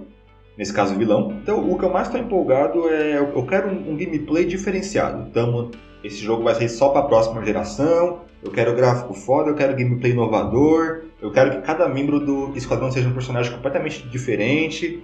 [0.58, 1.32] nesse caso vilão.
[1.40, 5.26] Então o que eu mais estou empolgado é eu quero um, um gameplay diferenciado.
[5.30, 5.70] Então
[6.02, 8.20] esse jogo vai ser só para a próxima geração.
[8.42, 12.90] Eu quero gráfico foda, eu quero gameplay inovador, eu quero que cada membro do esquadrão
[12.90, 15.02] seja um personagem completamente diferente.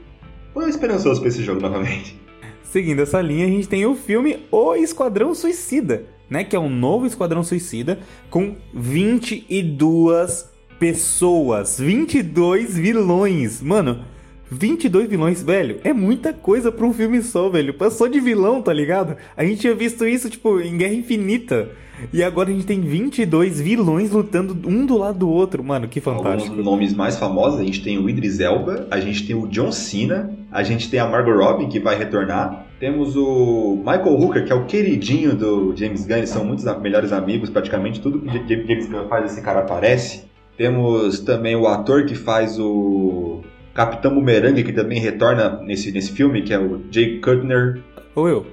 [0.49, 2.21] Estou esperançoso para esse jogo novamente.
[2.65, 6.45] Seguindo essa linha, a gente tem o filme O Esquadrão Suicida, né?
[6.45, 7.99] Que é um novo Esquadrão Suicida
[8.31, 13.61] com 22 pessoas, 22 vilões.
[13.61, 14.05] Mano,
[14.51, 17.73] 22 vilões, velho, é muita coisa pra um filme só, velho.
[17.75, 19.17] Passou de vilão, tá ligado?
[19.37, 21.71] A gente tinha visto isso, tipo, em Guerra Infinita.
[22.13, 25.63] E agora a gente tem 22 vilões lutando um do lado do outro.
[25.63, 26.51] Mano, que fantástico.
[26.51, 29.73] Alguns nomes mais famosos, a gente tem o Idris Elba, a gente tem o John
[29.73, 32.67] Cena, a gente tem a Margot Robbie, que vai retornar.
[32.81, 37.13] Temos o Michael Hooker, que é o queridinho do James Gunn, eles são muitos melhores
[37.13, 40.25] amigos, praticamente tudo que James Gunn faz, esse cara aparece.
[40.57, 43.41] Temos também o ator que faz o
[43.73, 47.81] Capitão Boomerang, que também retorna nesse, nesse filme, que é o Jay Cutner.
[48.15, 48.47] Ô, Will,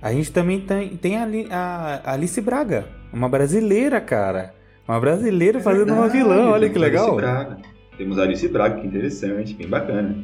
[0.00, 4.54] a gente também tem, tem a, a Alice Braga, uma brasileira, cara.
[4.86, 7.08] Uma brasileira fazendo uma Verdade, vilã, olha que legal.
[7.08, 7.58] Alice Braga.
[7.96, 10.16] Temos a Alice Braga, que interessante, bem bacana.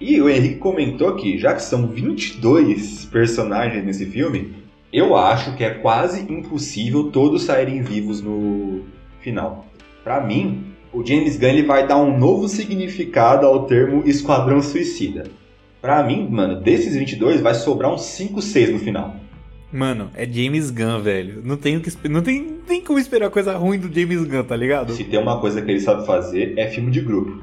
[0.00, 4.54] E o Henrique comentou que, já que são 22 personagens nesse filme,
[4.92, 8.82] eu acho que é quase impossível todos saírem vivos no
[9.20, 9.66] final.
[10.04, 15.24] Pra mim, o James Gunn ele vai dar um novo significado ao termo Esquadrão Suicida.
[15.84, 19.16] Pra mim, mano, desses 22 vai sobrar uns 5, 6 no final.
[19.70, 21.42] Mano, é James Gunn, velho.
[21.44, 24.56] Não tem, que, não tem, não tem como esperar coisa ruim do James Gunn, tá
[24.56, 24.94] ligado?
[24.94, 27.38] Se tem uma coisa que ele sabe fazer, é filme de grupo.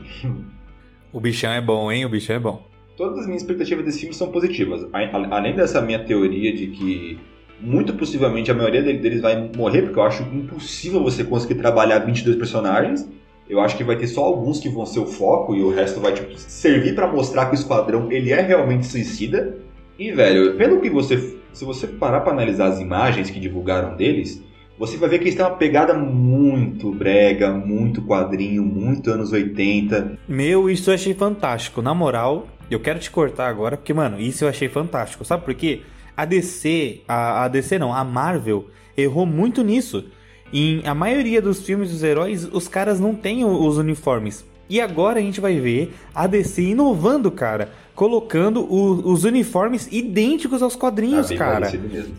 [1.14, 2.04] O bichão é bom, hein?
[2.04, 2.66] O bichão é bom.
[2.98, 4.88] Todas as minhas expectativas desse filme são positivas.
[5.30, 7.20] Além dessa minha teoria de que
[7.60, 12.00] muito possivelmente a maioria dele- deles vai morrer, porque eu acho impossível você conseguir trabalhar
[12.00, 13.08] 22 personagens.
[13.52, 16.00] Eu acho que vai ter só alguns que vão ser o foco e o resto
[16.00, 19.58] vai tipo, servir pra mostrar que o esquadrão ele é realmente suicida.
[20.00, 24.42] E velho, pelo que você se você parar pra analisar as imagens que divulgaram deles,
[24.80, 30.18] você vai ver que eles têm uma pegada muito brega, muito quadrinho, muito anos 80.
[30.28, 31.82] Meu, isso eu achei fantástico.
[31.82, 35.26] Na moral, eu quero te cortar agora, porque, mano, isso eu achei fantástico.
[35.26, 35.82] Sabe por quê?
[36.16, 40.06] A DC, a, a DC não, a Marvel errou muito nisso.
[40.54, 44.46] Em a maioria dos filmes dos heróis, os caras não têm o- os uniformes.
[44.70, 47.70] E agora a gente vai ver a DC inovando, cara.
[47.94, 51.70] Colocando o- os uniformes idênticos aos quadrinhos, bem cara.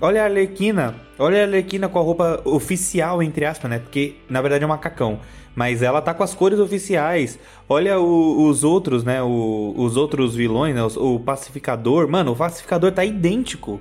[0.01, 0.95] Olha a Arlequina.
[1.18, 3.79] Olha a Arlequina com a roupa oficial, entre aspas, né?
[3.79, 5.18] Porque na verdade é um macacão.
[5.55, 7.38] Mas ela tá com as cores oficiais.
[7.68, 9.23] Olha o- os outros, né?
[9.23, 10.83] O- os outros vilões, né?
[10.83, 12.09] Os- O pacificador.
[12.09, 13.81] Mano, o pacificador tá idêntico.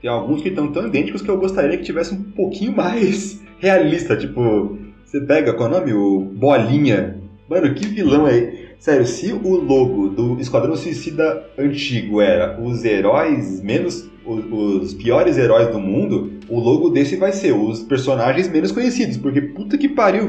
[0.00, 4.16] Tem alguns que estão tão idênticos que eu gostaria que tivesse um pouquinho mais realista.
[4.16, 5.92] Tipo, você pega, qual é o nome?
[5.92, 7.16] O Bolinha.
[7.48, 8.52] Mano, que vilão é.
[8.78, 14.08] sério, se o logo do Esquadrão Suicida antigo era os heróis menos.
[14.24, 14.44] Os,
[14.82, 19.40] os, piores heróis do mundo, o logo desse vai ser os personagens menos conhecidos, porque
[19.40, 20.28] puta que pariu.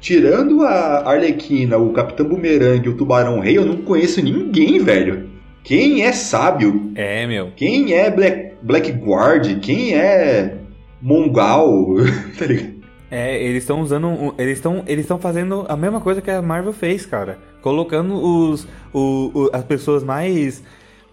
[0.00, 5.27] Tirando a Arlequina, o Capitão Boomerang e o Tubarão Rei, eu não conheço ninguém, velho.
[5.62, 6.92] Quem é sábio?
[6.94, 7.52] É, meu.
[7.56, 9.60] Quem é Black, Blackguard?
[9.60, 10.56] Quem é
[11.00, 11.96] Mongal?
[12.38, 12.78] tá ligado?
[13.10, 14.34] É, eles estão usando.
[14.38, 17.38] Eles estão eles estão fazendo a mesma coisa que a Marvel fez, cara.
[17.62, 20.62] Colocando os, o, o as pessoas mais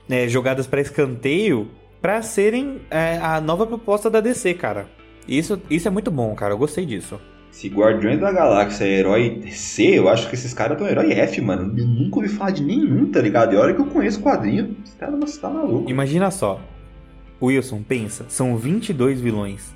[0.10, 1.70] é, jogadas para escanteio
[2.02, 4.88] para serem é, a nova proposta da DC, cara.
[5.28, 6.54] Isso, isso é muito bom, cara.
[6.54, 7.20] Eu gostei disso.
[7.56, 11.40] Se Guardiões da Galáxia é herói C, eu acho que esses caras estão herói F,
[11.40, 11.74] mano.
[11.80, 13.54] Eu nunca ouvi falar de nenhum, tá ligado?
[13.54, 15.90] E hora que eu conheço o quadrinho, esse cara você tá maluco.
[15.90, 16.60] Imagina só.
[17.42, 19.74] Wilson, pensa, são 22 vilões.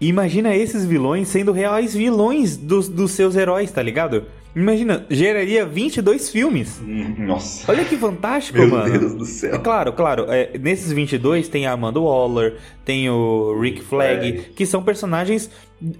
[0.00, 4.24] Imagina esses vilões sendo reais vilões dos, dos seus heróis, tá ligado?
[4.54, 6.80] Imagina, geraria 22 filmes.
[7.18, 7.70] Nossa.
[7.70, 8.90] Olha que fantástico, Meu mano.
[8.90, 9.54] Meu Deus do céu.
[9.54, 10.26] É claro, claro.
[10.28, 15.50] É, nesses 22 tem a Amanda Waller, tem o Rick Flag, que são personagens,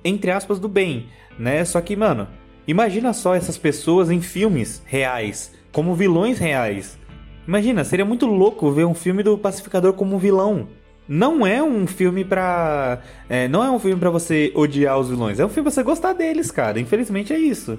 [0.05, 1.07] entre aspas, do bem,
[1.39, 1.65] né?
[1.65, 2.27] Só que, mano,
[2.67, 6.99] imagina só essas pessoas em filmes reais, como vilões reais.
[7.47, 10.69] Imagina, seria muito louco ver um filme do Pacificador como vilão
[11.13, 13.01] não é um filme pra.
[13.29, 15.41] É, não é um filme para você odiar os vilões.
[15.41, 16.79] É um filme pra você gostar deles, cara.
[16.79, 17.77] Infelizmente é isso.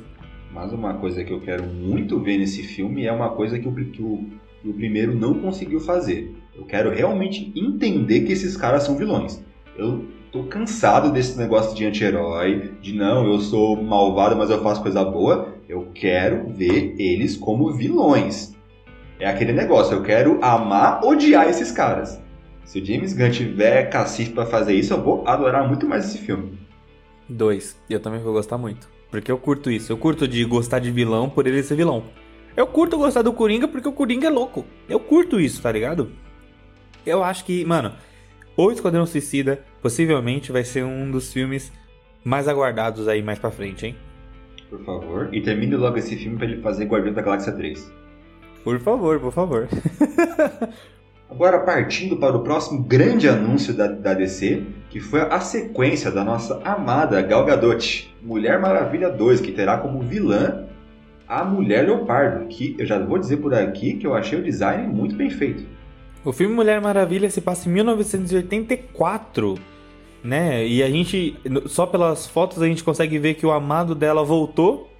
[0.53, 3.73] Mas uma coisa que eu quero muito ver nesse filme é uma coisa que o,
[3.73, 4.25] que o,
[4.61, 6.35] que o primeiro não conseguiu fazer.
[6.53, 9.43] Eu quero realmente entender que esses caras são vilões.
[9.77, 14.81] Eu tô cansado desse negócio de anti-herói, de não, eu sou malvado, mas eu faço
[14.81, 15.55] coisa boa.
[15.69, 18.53] Eu quero ver eles como vilões.
[19.19, 22.21] É aquele negócio, eu quero amar, odiar esses caras.
[22.65, 26.17] Se o James Gunn tiver cacife para fazer isso, eu vou adorar muito mais esse
[26.17, 26.57] filme.
[27.29, 27.79] Dois.
[27.89, 28.89] Eu também vou gostar muito.
[29.11, 29.91] Porque eu curto isso.
[29.91, 32.05] Eu curto de gostar de vilão por ele ser vilão.
[32.55, 34.65] Eu curto gostar do Coringa porque o Coringa é louco.
[34.89, 36.11] Eu curto isso, tá ligado?
[37.05, 37.93] Eu acho que, mano,
[38.57, 41.71] O Esquadrão Suicida possivelmente vai ser um dos filmes
[42.23, 43.95] mais aguardados aí mais pra frente, hein?
[44.69, 45.29] Por favor.
[45.33, 47.91] E termine logo esse filme pra ele fazer Guardião da Galáxia 3.
[48.63, 49.67] Por favor, por favor.
[51.31, 56.25] Agora, partindo para o próximo grande anúncio da, da DC, que foi a sequência da
[56.25, 60.65] nossa amada Gal Gadot, Mulher Maravilha 2, que terá como vilã
[61.25, 64.93] a Mulher Leopardo, que eu já vou dizer por aqui que eu achei o design
[64.93, 65.65] muito bem feito.
[66.25, 69.55] O filme Mulher Maravilha se passa em 1984,
[70.21, 70.67] né?
[70.67, 74.91] E a gente, só pelas fotos, a gente consegue ver que o amado dela voltou,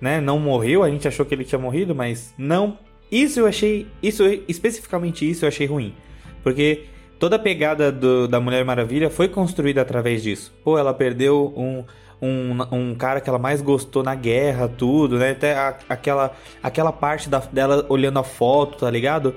[0.00, 0.18] né?
[0.18, 2.78] Não morreu, a gente achou que ele tinha morrido, mas não,
[3.10, 3.86] isso eu achei.
[4.02, 5.94] Isso, especificamente isso eu achei ruim.
[6.42, 6.84] Porque
[7.18, 10.52] toda a pegada do, da Mulher Maravilha foi construída através disso.
[10.62, 11.84] Pô, ela perdeu um,
[12.20, 15.30] um, um cara que ela mais gostou na guerra, tudo, né?
[15.30, 19.34] Até a, aquela, aquela parte da, dela olhando a foto, tá ligado?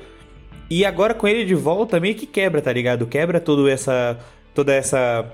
[0.70, 3.08] E agora com ele de volta, meio que quebra, tá ligado?
[3.08, 4.18] Quebra toda essa.
[4.54, 5.26] Toda essa.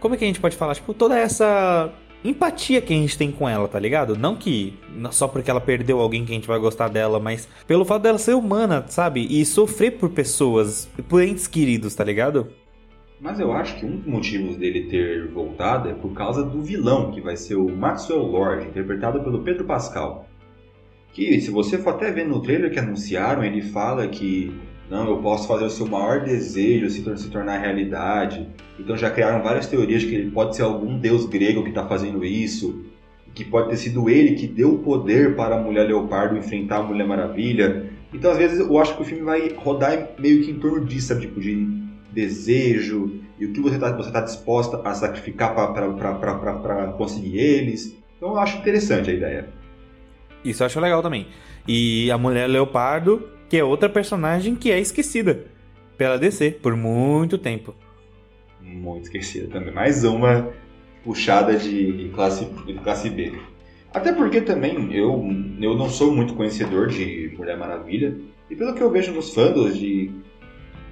[0.00, 0.74] Como é que a gente pode falar?
[0.74, 1.92] Tipo, toda essa
[2.24, 4.16] empatia que a gente tem com ela, tá ligado?
[4.16, 4.74] Não que
[5.10, 8.18] só porque ela perdeu alguém que a gente vai gostar dela, mas pelo fato dela
[8.18, 9.26] ser humana, sabe?
[9.30, 12.48] E sofrer por pessoas, por entes queridos, tá ligado?
[13.20, 17.10] Mas eu acho que um dos motivos dele ter voltado é por causa do vilão,
[17.10, 20.26] que vai ser o Maxwell Lord, interpretado pelo Pedro Pascal.
[21.12, 24.52] Que, se você for até ver no trailer que anunciaram, ele fala que
[24.90, 28.48] não, eu posso fazer o seu maior desejo se, se tornar realidade.
[28.78, 31.86] Então já criaram várias teorias de que ele pode ser algum deus grego que está
[31.86, 32.84] fazendo isso,
[33.34, 36.82] que pode ter sido ele que deu o poder para a Mulher Leopardo enfrentar a
[36.82, 37.90] Mulher Maravilha.
[38.12, 41.08] Então às vezes eu acho que o filme vai rodar meio que em torno disso,
[41.08, 41.22] sabe?
[41.22, 47.38] Tipo, de desejo e o que você está você tá disposta a sacrificar para conseguir
[47.38, 47.96] eles.
[48.16, 49.48] Então eu acho interessante a ideia.
[50.44, 51.26] Isso eu acho legal também.
[51.66, 55.44] E a Mulher Leopardo que é outra personagem que é esquecida
[55.96, 57.72] pela DC por muito tempo.
[58.60, 59.72] Muito esquecida também.
[59.72, 60.50] Mais uma
[61.04, 63.32] puxada de classe, de classe B.
[63.92, 65.24] Até porque também eu,
[65.60, 68.18] eu não sou muito conhecedor de Mulher Maravilha.
[68.50, 70.10] E pelo que eu vejo nos fandoms de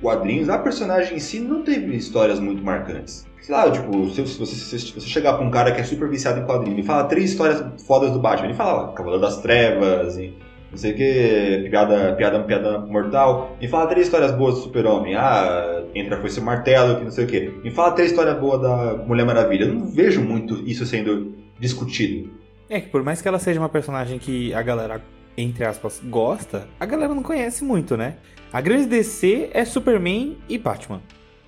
[0.01, 3.27] quadrinhos, a personagem em si não teve histórias muito marcantes.
[3.41, 6.39] Sei lá, tipo, se você, se você chegar pra um cara que é super viciado
[6.39, 10.33] em quadrinhos e fala três histórias fodas do Batman, ele fala Cavaleiro das Trevas, e
[10.73, 13.55] não sei o que, piada, piada, piada mortal.
[13.61, 15.15] Me fala três histórias boas do Super-Homem.
[15.15, 17.41] Ah, entra foi seu martelo, que não sei o que.
[17.63, 19.67] Me fala três histórias boas da Mulher Maravilha.
[19.67, 22.31] Eu não vejo muito isso sendo discutido.
[22.71, 25.03] É que por mais que ela seja uma personagem que a galera,
[25.37, 28.17] entre aspas, gosta, a galera não conhece muito, né?
[28.51, 31.03] A grande DC é Superman e Batman.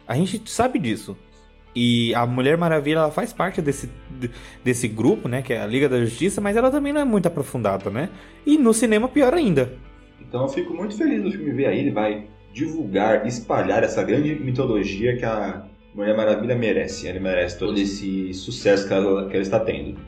[0.07, 1.17] A gente sabe disso.
[1.75, 3.91] E a Mulher Maravilha ela faz parte desse,
[4.63, 5.43] desse grupo, né?
[5.43, 8.11] Que é a Liga da Justiça, mas ela também não é muito aprofundada, né?
[8.47, 9.73] E no cinema, pior ainda.
[10.21, 11.81] Então eu fico muito feliz do filme ver aí.
[11.81, 17.09] Ele vai divulgar, espalhar essa grande mitologia que a Mulher Maravilha merece.
[17.09, 19.99] Ela merece todo esse sucesso que ela, que ela está tendo.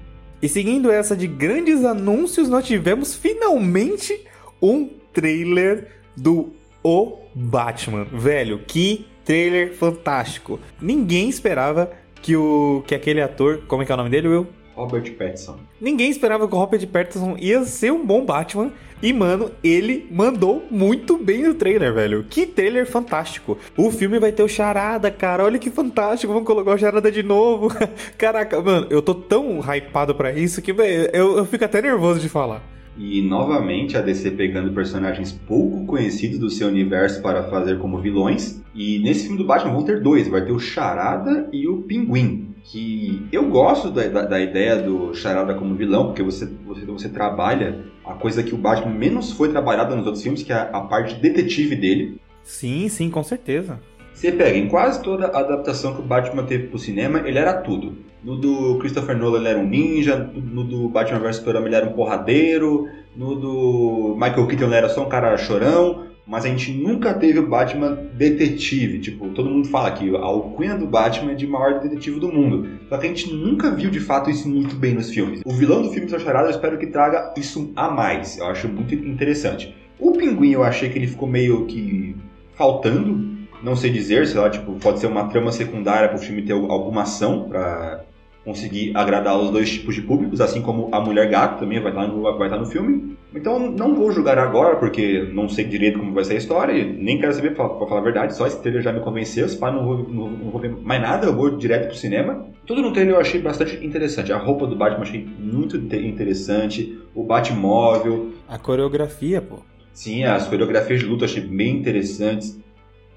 [0.40, 4.24] E seguindo essa de grandes anúncios, nós tivemos finalmente
[4.62, 6.52] um trailer do
[6.82, 8.04] O Batman.
[8.04, 10.58] Velho, que trailer fantástico.
[10.80, 11.90] Ninguém esperava
[12.22, 14.46] que o que aquele ator, como é que é o nome dele, Will?
[14.74, 15.58] Robert Pattinson.
[15.80, 18.70] Ninguém esperava que o Robert Pattinson ia ser um bom Batman.
[19.02, 22.24] E, mano, ele mandou muito bem no trailer, velho.
[22.28, 23.58] Que trailer fantástico.
[23.76, 25.44] O filme vai ter o Charada, cara.
[25.44, 26.32] Olha que fantástico.
[26.32, 27.68] Vamos colocar o Charada de novo.
[28.16, 32.20] Caraca, mano, eu tô tão hypado pra isso que, velho, eu, eu fico até nervoso
[32.20, 32.62] de falar.
[32.98, 38.62] E novamente a DC pegando personagens pouco conhecidos do seu universo para fazer como vilões.
[38.74, 42.54] E nesse filme do Batman vão ter dois: vai ter o Charada e o Pinguim.
[42.64, 47.08] Que eu gosto da, da, da ideia do Charada como vilão, porque você, você, você
[47.08, 50.80] trabalha a coisa que o Batman menos foi trabalhada nos outros filmes, que é a
[50.80, 52.20] parte detetive dele.
[52.42, 53.80] Sim, sim, com certeza.
[54.16, 57.52] Você pega em quase toda a adaptação que o Batman teve pro cinema, ele era
[57.52, 57.98] tudo.
[58.26, 61.88] No do Christopher Nolan ele era um ninja, no do Batman vs Superman ele era
[61.88, 66.72] um porradeiro, no do Michael Keaton ele era só um cara chorão, mas a gente
[66.72, 68.98] nunca teve o Batman detetive.
[68.98, 72.68] Tipo, todo mundo fala que a alcunha do Batman é de maior detetive do mundo.
[72.88, 75.42] Só que a gente nunca viu de fato isso muito bem nos filmes.
[75.44, 78.38] O vilão do filme Charada eu espero que traga isso a mais.
[78.38, 79.72] Eu acho muito interessante.
[80.00, 82.16] O Pinguim eu achei que ele ficou meio que
[82.56, 86.42] faltando não sei dizer, sei lá, tipo, pode ser uma trama secundária para o filme
[86.42, 88.04] ter alguma ação para
[88.46, 92.06] conseguir agradar os dois tipos de públicos, assim como a Mulher Gato também vai estar
[92.06, 93.16] no, vai estar no filme.
[93.34, 96.84] Então não vou julgar agora, porque não sei direito como vai ser a história, e
[96.84, 99.72] nem quero saber, para falar a verdade, só esse trailer já me convenceu, se pá,
[99.72, 102.46] não vou, não, não vou ver mais nada, eu vou direto pro cinema.
[102.64, 106.96] Tudo no trailer eu achei bastante interessante, a roupa do Batman eu achei muito interessante,
[107.16, 108.32] o Batmóvel...
[108.48, 109.58] A coreografia, pô.
[109.92, 112.56] Sim, as coreografias de luta eu achei bem interessantes.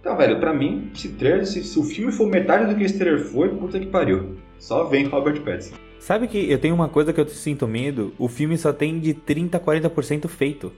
[0.02, 2.98] Então, velho, pra mim, esse trailer, se, se, o filme for metade do que esse
[2.98, 4.38] trailer foi, puta que pariu.
[4.60, 5.76] Só vem Robert Pattinson.
[6.00, 8.13] Sabe que eu tenho uma coisa que eu sinto medo?
[8.17, 10.72] O filme só tem de 30 a 40% feito.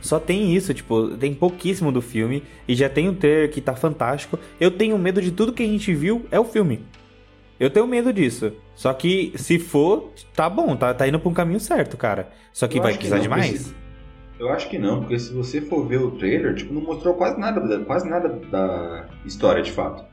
[0.00, 3.74] Só tem isso, tipo, tem pouquíssimo do filme e já tem um trailer que tá
[3.74, 4.38] fantástico.
[4.60, 6.84] Eu tenho medo de tudo que a gente viu é o filme.
[7.58, 8.52] Eu tenho medo disso.
[8.74, 12.30] Só que se for, tá bom, tá, tá indo pra um caminho certo, cara.
[12.52, 13.48] Só que eu vai precisar de mais.
[13.48, 13.74] Precisa.
[14.38, 17.38] Eu acho que não, porque se você for ver o trailer, tipo, não mostrou quase
[17.38, 20.04] nada, quase nada da história de fato.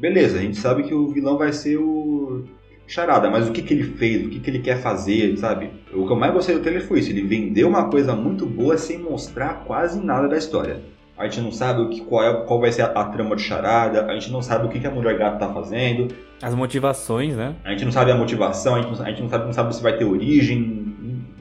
[0.00, 2.44] Beleza, a gente sabe que o vilão vai ser o
[2.86, 5.70] Charada, mas o que, que ele fez, o que, que ele quer fazer, sabe?
[5.92, 8.78] O que eu mais gostei do trailer foi isso, ele vendeu uma coisa muito boa
[8.78, 10.80] sem mostrar quase nada da história.
[11.18, 13.42] A gente não sabe o que, qual, é, qual vai ser a, a trama de
[13.42, 16.08] charada, a gente não sabe o que, que a mulher gato tá fazendo.
[16.42, 17.54] As motivações, né?
[17.62, 19.76] A gente não sabe a motivação, a gente não, a gente não sabe, não sabe
[19.76, 20.96] se vai ter origem.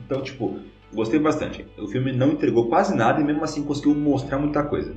[0.05, 0.59] Então, tipo,
[0.93, 1.65] Gostei bastante.
[1.77, 4.95] O filme não entregou quase nada e mesmo assim conseguiu mostrar muita coisa.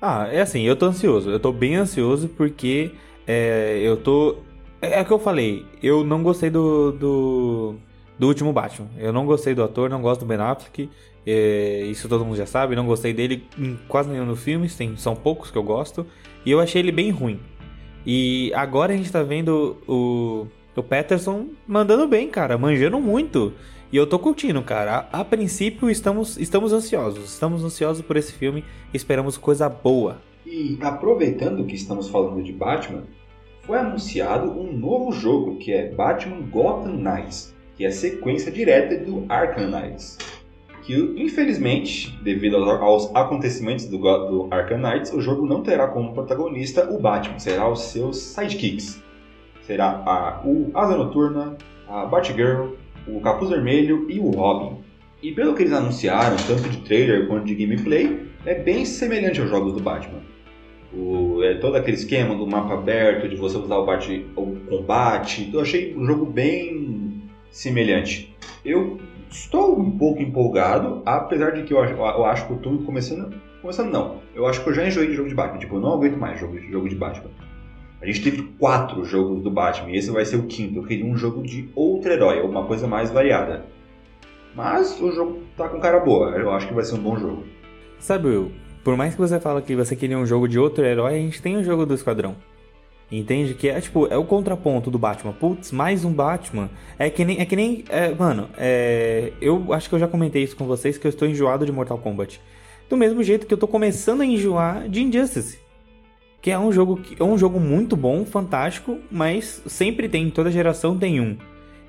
[0.00, 1.30] Ah, é assim, eu tô ansioso.
[1.30, 2.92] Eu tô bem ansioso porque
[3.26, 4.36] é, eu tô.
[4.80, 7.74] É, é o que eu falei, eu não gostei do, do,
[8.18, 8.88] do último Batman.
[8.96, 10.88] Eu não gostei do ator, não gosto do Ben Affleck.
[11.26, 12.76] É, isso todo mundo já sabe.
[12.76, 14.74] Não gostei dele em quase nenhum dos filmes.
[14.76, 16.06] Tem, são poucos que eu gosto.
[16.46, 17.40] E eu achei ele bem ruim.
[18.06, 23.52] E agora a gente tá vendo o, o Patterson mandando bem, cara, manjando muito.
[23.90, 25.08] E eu tô curtindo, cara.
[25.10, 27.32] A, a, princípio estamos, estamos ansiosos.
[27.32, 28.62] Estamos ansiosos por esse filme.
[28.92, 30.20] Esperamos coisa boa.
[30.44, 33.04] E aproveitando que estamos falando de Batman,
[33.62, 38.96] foi anunciado um novo jogo que é Batman Gotham Knights, que é a sequência direta
[38.98, 40.18] do Arkham Knights.
[40.82, 46.90] Que infelizmente, devido aos acontecimentos do, do Arkham Knights, o jogo não terá como protagonista
[46.90, 49.02] o Batman, será os seus sidekicks.
[49.62, 52.70] Será a, o Asa Noturna, a Batgirl,
[53.14, 54.76] o Capuz Vermelho e o Robin.
[55.22, 59.50] E pelo que eles anunciaram, tanto de trailer quanto de gameplay, é bem semelhante aos
[59.50, 60.20] jogos do Batman.
[60.92, 65.42] O, é todo aquele esquema do mapa aberto, de você usar o, bate, o combate.
[65.42, 68.34] Então eu achei o jogo bem semelhante.
[68.64, 68.98] Eu
[69.30, 73.34] estou um pouco empolgado, apesar de que eu, eu acho que eu estou começando.
[73.60, 74.20] Começando não.
[74.34, 75.58] Eu acho que eu já enjoei de jogo de Batman.
[75.58, 77.30] Tipo, eu não aguento mais jogo, jogo de Batman.
[78.00, 80.78] A gente teve quatro jogos do Batman e esse vai ser o quinto.
[80.78, 83.64] Eu queria um jogo de outro herói, uma coisa mais variada.
[84.54, 87.44] Mas o jogo tá com cara boa, eu acho que vai ser um bom jogo.
[87.98, 88.52] Sabe, Will,
[88.84, 91.42] por mais que você fale que você queria um jogo de outro herói, a gente
[91.42, 92.36] tem o um jogo do Esquadrão.
[93.10, 93.54] Entende?
[93.54, 95.32] Que é tipo, é o contraponto do Batman.
[95.32, 96.68] Putz, mais um Batman.
[96.98, 97.40] É que nem.
[97.40, 97.84] É que nem.
[97.88, 101.26] É, mano, é, eu acho que eu já comentei isso com vocês que eu estou
[101.26, 102.38] enjoado de Mortal Kombat.
[102.88, 105.58] Do mesmo jeito que eu tô começando a enjoar de Injustice.
[106.40, 110.98] Que é um jogo é um jogo muito bom, fantástico, mas sempre tem, toda geração
[110.98, 111.36] tem um.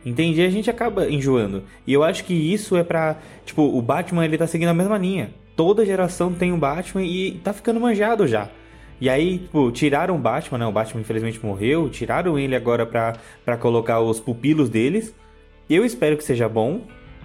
[0.05, 0.41] Entende?
[0.41, 1.63] E a gente acaba enjoando.
[1.85, 3.17] E eu acho que isso é pra.
[3.45, 5.31] Tipo, o Batman ele tá seguindo a mesma linha.
[5.55, 8.49] Toda geração tem um Batman e tá ficando manjado já.
[9.01, 10.65] E aí, tipo, tiraram o Batman, né?
[10.65, 11.89] O Batman infelizmente morreu.
[11.89, 15.13] Tiraram ele agora pra, pra colocar os pupilos deles.
[15.69, 16.81] Eu espero que seja bom,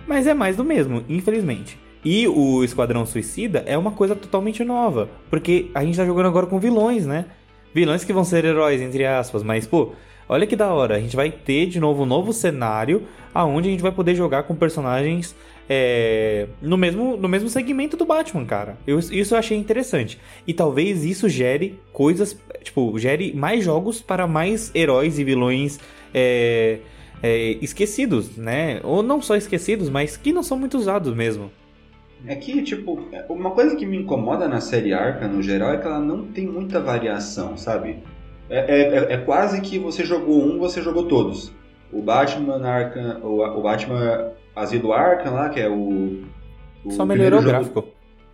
[0.06, 1.78] mas é mais do mesmo, infelizmente.
[2.04, 6.46] E o Esquadrão Suicida é uma coisa totalmente nova, porque a gente tá jogando agora
[6.46, 7.24] com vilões, né?
[7.72, 9.92] Vilões que vão ser heróis, entre aspas, mas, pô,
[10.28, 13.72] olha que da hora, a gente vai ter de novo um novo cenário aonde a
[13.72, 15.34] gente vai poder jogar com personagens
[15.68, 18.76] é, no, mesmo, no mesmo segmento do Batman, cara.
[18.86, 20.20] Eu, isso eu achei interessante.
[20.46, 25.80] E talvez isso gere coisas, tipo, gere mais jogos para mais heróis e vilões
[26.12, 26.80] é,
[27.22, 28.80] é, esquecidos, né?
[28.84, 31.50] Ou não só esquecidos, mas que não são muito usados mesmo.
[32.26, 32.98] É que, tipo,
[33.28, 36.46] uma coisa que me incomoda na série Arca, no geral, é que ela não tem
[36.46, 37.98] muita variação, sabe?
[38.48, 41.52] É, é, é quase que você jogou um, você jogou todos.
[41.92, 46.22] O Batman Arkham, o, o Batman Asilo Arkham lá, que é o...
[46.84, 47.84] o só melhorou o gráfico.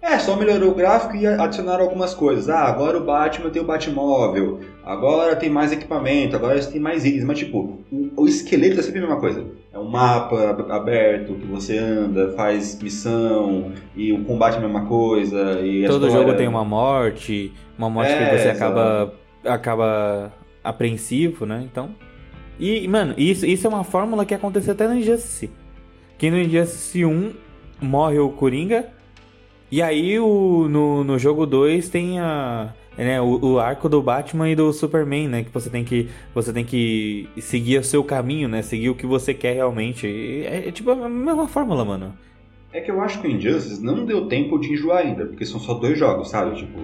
[0.03, 2.49] É, só melhorou o gráfico e adicionaram algumas coisas.
[2.49, 7.23] Ah, agora o Batman tem o Batmóvel, agora tem mais equipamento, agora tem mais itens,
[7.23, 7.81] mas tipo,
[8.17, 9.45] o, esqueleto é sempre a mesma coisa.
[9.71, 14.87] É um mapa aberto que você anda, faz missão, e o combate é a mesma
[14.87, 15.61] coisa.
[15.61, 16.27] E Todo história...
[16.27, 19.13] jogo tem uma morte, uma morte é, que você acaba,
[19.45, 20.33] acaba
[20.65, 21.63] apreensivo, né?
[21.71, 21.91] Então.
[22.59, 25.51] E, mano, isso, isso é uma fórmula que aconteceu até no Injustice.
[26.17, 27.33] Que no Injustice 1
[27.81, 28.87] morre o Coringa
[29.71, 34.51] e aí o, no, no jogo 2 tem a, né, o, o, arco do Batman
[34.51, 35.45] e do Superman, né?
[35.45, 38.63] Que você tem que você tem que seguir o seu caminho, né?
[38.63, 40.07] Seguir o que você quer realmente.
[40.07, 42.15] É, é tipo a mesma fórmula, mano.
[42.73, 45.59] É que eu acho que o Injustice não deu tempo de enjoar ainda, porque são
[45.59, 46.57] só dois jogos, sabe?
[46.57, 46.79] Tipo,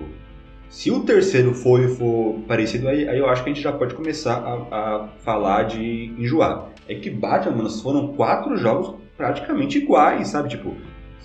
[0.68, 3.72] se o terceiro for e for parecido, aí, aí eu acho que a gente já
[3.72, 6.70] pode começar a, a falar de enjoar.
[6.88, 10.48] É que Batman, mano, foram quatro jogos praticamente iguais, sabe?
[10.48, 10.74] Tipo,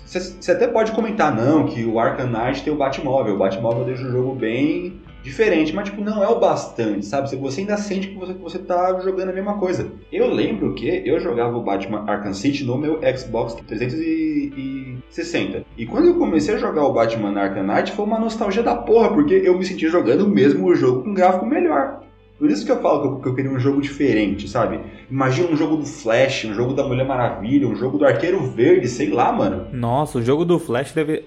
[0.04, 3.34] você até pode comentar, não, que o Arkham Knight tem o Batmóvel.
[3.34, 7.34] O Batmóvel deixa o jogo bem diferente, mas tipo, não é o bastante, sabe?
[7.34, 9.90] Você ainda sente que você, que você tá jogando a mesma coisa.
[10.10, 15.64] Eu lembro que eu jogava o Batman Arkham City no meu Xbox 360.
[15.78, 19.14] E quando eu comecei a jogar o Batman Arkham Knight, foi uma nostalgia da porra,
[19.14, 22.02] porque eu me senti jogando o mesmo jogo com gráfico melhor.
[22.38, 24.80] Por isso que eu falo que eu, que eu, queria um jogo diferente, sabe?
[25.10, 28.88] Imagina um jogo do Flash, um jogo da Mulher Maravilha, um jogo do Arqueiro Verde,
[28.88, 29.66] sei lá, mano.
[29.72, 31.24] Nossa, o jogo do Flash deve.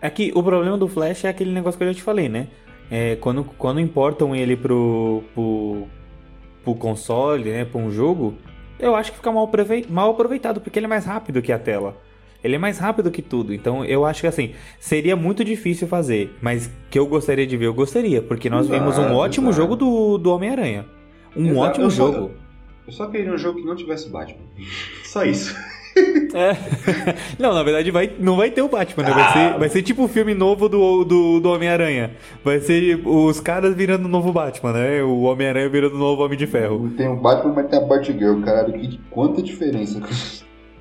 [0.00, 2.48] É que o problema do Flash é aquele negócio que eu já te falei, né?
[2.90, 5.86] É, quando, quando importam ele pro, pro,
[6.62, 7.64] pro console, né?
[7.64, 8.34] Pra um jogo,
[8.78, 9.50] eu acho que fica mal,
[9.88, 11.96] mal aproveitado, porque ele é mais rápido que a tela.
[12.46, 13.52] Ele é mais rápido que tudo.
[13.52, 16.32] Então eu acho que assim, seria muito difícil fazer.
[16.40, 18.22] Mas que eu gostaria de ver, eu gostaria.
[18.22, 19.62] Porque nós exato, vimos um ótimo exato.
[19.62, 20.86] jogo do, do Homem-Aranha.
[21.36, 21.60] Um exato.
[21.60, 22.12] ótimo eu jogo.
[22.12, 22.30] Só,
[22.86, 24.38] eu só queria um jogo que não tivesse Batman.
[25.04, 25.54] Só isso.
[26.34, 26.54] É.
[27.38, 29.14] Não, na verdade vai, não vai ter o Batman, né?
[29.14, 32.10] Vai, ser, vai ser tipo o um filme novo do, do, do Homem-Aranha.
[32.44, 35.02] Vai ser os caras virando o novo Batman, né?
[35.02, 36.90] O Homem-Aranha virando o novo Homem de Ferro.
[36.98, 38.74] Tem o Batman, mas tem a Batgirl, caralho.
[38.74, 40.02] Que, quanta diferença.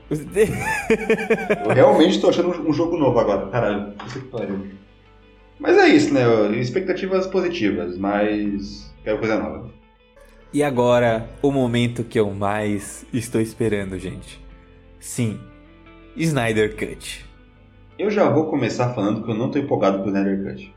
[0.10, 3.93] Eu realmente tô achando um jogo novo agora, caralho.
[4.06, 4.68] Isso que pariu.
[5.60, 6.22] Mas é isso, né?
[6.58, 9.70] Expectativas positivas, mas quero coisa nova.
[10.53, 14.43] E agora, o momento que eu mais estou esperando, gente.
[14.99, 15.39] Sim,
[16.16, 17.26] Snyder Cut.
[17.97, 20.74] Eu já vou começar falando que eu não tô empolgado com o Snyder Cut.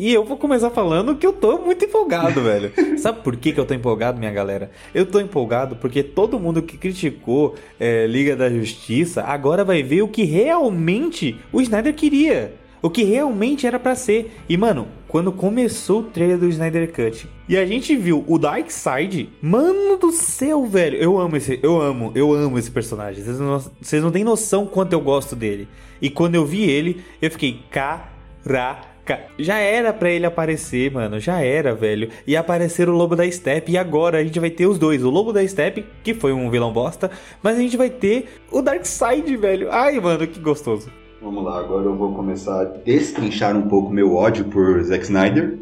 [0.00, 2.72] E eu vou começar falando que eu tô muito empolgado, velho.
[2.96, 4.70] Sabe por que, que eu tô empolgado, minha galera?
[4.94, 10.00] Eu tô empolgado porque todo mundo que criticou é, Liga da Justiça agora vai ver
[10.00, 12.54] o que realmente o Snyder queria.
[12.80, 14.32] O que realmente era para ser.
[14.48, 18.70] E, mano, quando começou o trailer do Snyder Cut e a gente viu o Dark
[18.70, 20.96] Side, mano do céu, velho.
[20.96, 23.22] Eu amo esse, eu amo, eu amo esse personagem.
[23.22, 25.68] Vocês não, vocês não têm noção quanto eu gosto dele.
[26.00, 28.89] E quando eu vi ele, eu fiquei, caralho
[29.38, 31.18] já era para ele aparecer, mano.
[31.18, 32.08] Já era, velho.
[32.26, 33.72] E aparecer o Lobo da Steppe.
[33.72, 35.02] E agora a gente vai ter os dois.
[35.04, 37.10] O Lobo da Steppe, que foi um vilão bosta.
[37.42, 39.68] Mas a gente vai ter o Darkseid, velho.
[39.70, 40.90] Ai, mano, que gostoso.
[41.20, 45.58] Vamos lá, agora eu vou começar a destrinchar um pouco meu ódio por Zack Snyder.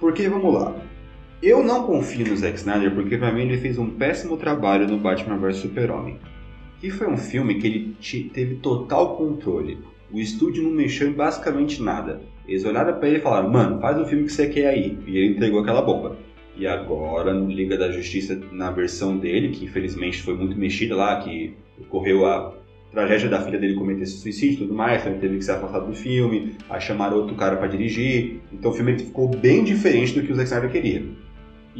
[0.00, 0.74] Porque, vamos lá.
[1.40, 4.98] Eu não confio no Zack Snyder porque pra mim ele fez um péssimo trabalho no
[4.98, 6.18] Batman vs Super-Homem.
[6.80, 9.78] Que foi um filme que ele teve total controle.
[10.12, 12.20] O estúdio não mexeu em basicamente nada.
[12.48, 14.98] Eles olharam para ele e falaram: Mano, faz o filme que você quer aí.
[15.06, 16.16] E ele entregou aquela bomba.
[16.56, 21.20] E agora, no Liga da Justiça, na versão dele, que infelizmente foi muito mexida lá,
[21.20, 22.52] que ocorreu a
[22.90, 25.86] tragédia da filha dele cometer suicídio e tudo mais, então ele teve que ser afastado
[25.86, 28.40] do filme, aí chamaram outro cara para dirigir.
[28.52, 31.04] Então o filme ficou bem diferente do que o Zack Snyder queria.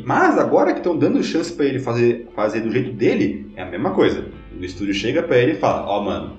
[0.05, 3.67] Mas agora que estão dando chance para ele fazer, fazer do jeito dele, é a
[3.67, 4.27] mesma coisa.
[4.57, 6.37] O estúdio chega para ele e fala: Ó, oh, mano,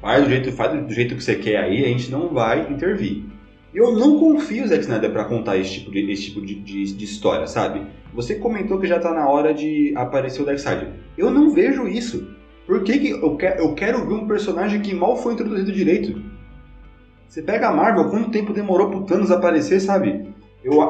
[0.00, 3.24] faz do, jeito, faz do jeito que você quer aí, a gente não vai intervir.
[3.72, 7.04] Eu não confio, Zack Snyder, para contar esse tipo, de, esse tipo de, de, de,
[7.04, 7.86] história, sabe?
[8.12, 10.88] Você comentou que já tá na hora de aparecer o Darkseid.
[11.16, 12.28] Eu não vejo isso.
[12.66, 16.20] Por que, que eu, quero, eu quero ver um personagem que mal foi introduzido direito?
[17.28, 20.26] Você pega a Marvel, quanto tempo demorou pro Thanos aparecer, sabe?
[20.64, 20.80] Eu,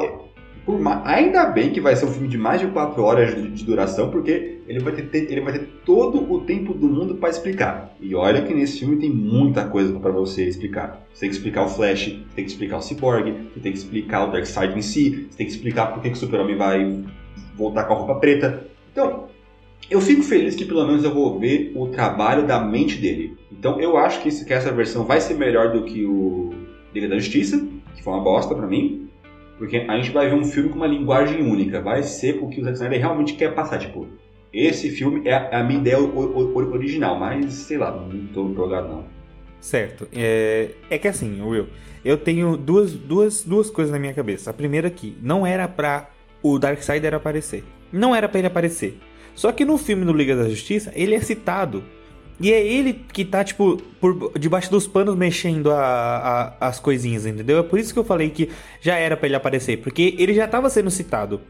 [0.65, 4.11] por ainda bem que vai ser um filme de mais de 4 horas de, duração,
[4.11, 7.95] porque ele vai, ter, ele vai ter todo o tempo do mundo para explicar.
[8.01, 11.07] E olha que nesse filme tem muita coisa para você explicar.
[11.13, 13.79] Você tem que explicar o Flash, você tem que explicar o Cyborg, você tem que
[13.79, 17.05] explicar o Darkseid em si, você tem que explicar por que, o Super-Homem vai
[17.57, 18.67] voltar com a roupa preta.
[18.93, 19.29] Então,
[19.91, 23.37] eu fico feliz que pelo menos eu vou ver o trabalho da mente dele.
[23.51, 26.51] Então eu acho que essa versão vai ser melhor do que o
[26.95, 29.10] Liga da Justiça, que foi uma bosta para mim.
[29.61, 31.83] Porque a gente vai ver um filme com uma linguagem única.
[31.83, 33.77] Vai ser o que o Zack Snyder realmente quer passar.
[33.79, 34.09] Tipo,
[34.51, 39.05] esse filme é a minha ideia original, mas sei lá, não tô empolgado não.
[39.61, 40.09] Certo.
[40.15, 41.67] É, é que assim, Will,
[42.03, 44.49] eu tenho duas, duas, duas coisas na minha cabeça.
[44.49, 46.09] A primeira é que não era pra
[46.43, 47.63] o Darkseid aparecer.
[47.93, 48.99] Não era para ele aparecer.
[49.35, 51.85] Só que no filme do Liga da Justiça, ele é citado.
[52.41, 57.27] E é ele que tá, tipo, por debaixo dos panos mexendo a, a, as coisinhas,
[57.27, 57.59] entendeu?
[57.59, 58.49] É por isso que eu falei que
[58.81, 61.43] já era para ele aparecer, porque ele já tava sendo citado,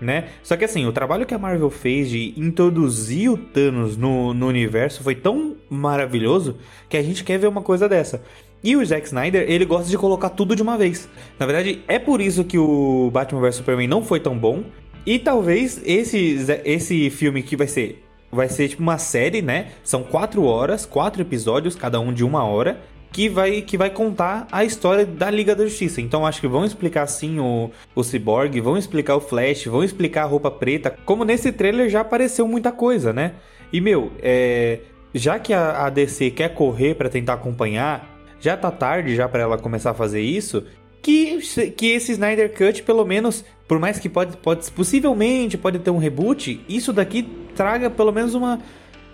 [0.00, 0.28] né?
[0.42, 4.46] Só que assim, o trabalho que a Marvel fez de introduzir o Thanos no, no
[4.46, 6.56] universo foi tão maravilhoso
[6.88, 8.22] que a gente quer ver uma coisa dessa.
[8.64, 11.08] E o Zack Snyder, ele gosta de colocar tudo de uma vez.
[11.38, 14.64] Na verdade, é por isso que o Batman vs Superman não foi tão bom.
[15.06, 19.68] E talvez esse, esse filme que vai ser vai ser tipo uma série, né?
[19.82, 24.46] São quatro horas, quatro episódios, cada um de uma hora, que vai, que vai contar
[24.52, 26.00] a história da Liga da Justiça.
[26.00, 30.22] Então acho que vão explicar sim o, o Cyborg, vão explicar o Flash, vão explicar
[30.22, 30.90] a roupa preta.
[31.04, 33.32] Como nesse trailer já apareceu muita coisa, né?
[33.72, 34.80] E meu, é,
[35.14, 39.42] já que a, a DC quer correr para tentar acompanhar, já tá tarde já para
[39.42, 40.64] ela começar a fazer isso.
[41.02, 41.38] Que,
[41.76, 45.98] que esse Snyder Cut, pelo menos, por mais que pode, pode possivelmente pode ter um
[45.98, 48.60] reboot, isso daqui traga pelo menos uma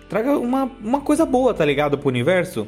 [0.09, 2.67] traga uma, uma coisa boa, tá ligado, pro universo.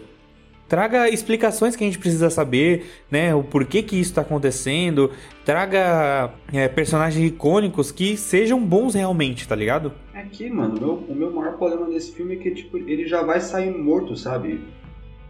[0.67, 3.33] Traga explicações que a gente precisa saber, né?
[3.33, 5.09] O porquê que isso tá acontecendo.
[5.45, 9.93] Traga é, personagens icônicos que sejam bons realmente, tá ligado?
[10.31, 13.39] Que, mano, meu, o meu maior problema desse filme é que, tipo, ele já vai
[13.39, 14.59] sair morto, sabe?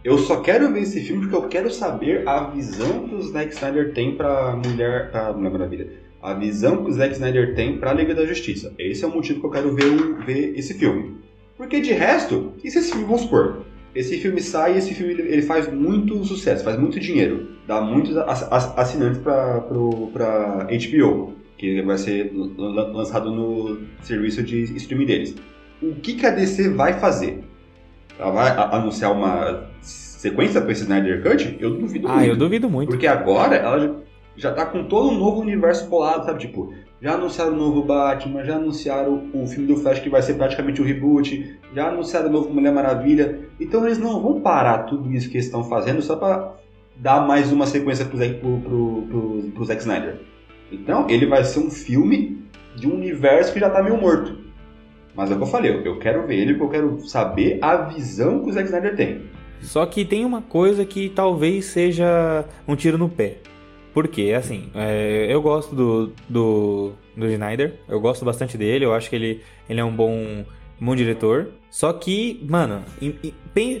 [0.04, 3.52] Eu só quero ver esse filme porque eu quero saber a visão que o Zack
[3.52, 7.90] Snyder tem pra Mulher, pra Mulher Maravilha a visão que o Zack Snyder tem para
[7.90, 8.72] a Liga da Justiça.
[8.78, 11.16] Esse é o motivo que eu quero ver, ver esse filme.
[11.56, 15.12] Porque de resto, e se esse filme, vamos supor, esse filme sai e esse filme
[15.12, 19.60] ele faz muito sucesso, faz muito dinheiro, dá muitos assinantes para
[20.66, 25.34] HBO, que vai ser lançado no serviço de streaming deles.
[25.82, 27.44] O que, que a DC vai fazer?
[28.18, 31.56] Ela vai anunciar uma sequência para esse Snyder Cut?
[31.60, 32.24] Eu duvido ah, muito.
[32.24, 32.88] Ah, eu duvido muito.
[32.88, 34.02] Porque agora ela
[34.36, 36.40] já tá com todo um novo universo colado, sabe?
[36.40, 40.34] Tipo, já anunciaram o novo Batman, já anunciaram o filme do Flash que vai ser
[40.34, 43.40] praticamente o reboot, já anunciaram o novo Mulher Maravilha.
[43.60, 46.54] Então eles não vão parar tudo isso que eles estão fazendo só pra
[46.96, 50.20] dar mais uma sequência pro, pro, pro, pro, pro Zack Snyder.
[50.72, 52.42] Então ele vai ser um filme
[52.76, 54.47] de um universo que já tá meio morto.
[55.18, 57.74] Mas é o que eu falei, eu quero ver ele porque eu quero saber a
[57.78, 59.22] visão que o Zack Snyder tem.
[59.60, 63.38] Só que tem uma coisa que talvez seja um tiro no pé.
[63.92, 69.10] Porque, assim, é, eu gosto do, do, do Snyder, eu gosto bastante dele, eu acho
[69.10, 70.44] que ele, ele é um bom,
[70.80, 71.48] bom diretor.
[71.68, 72.84] Só que, mano,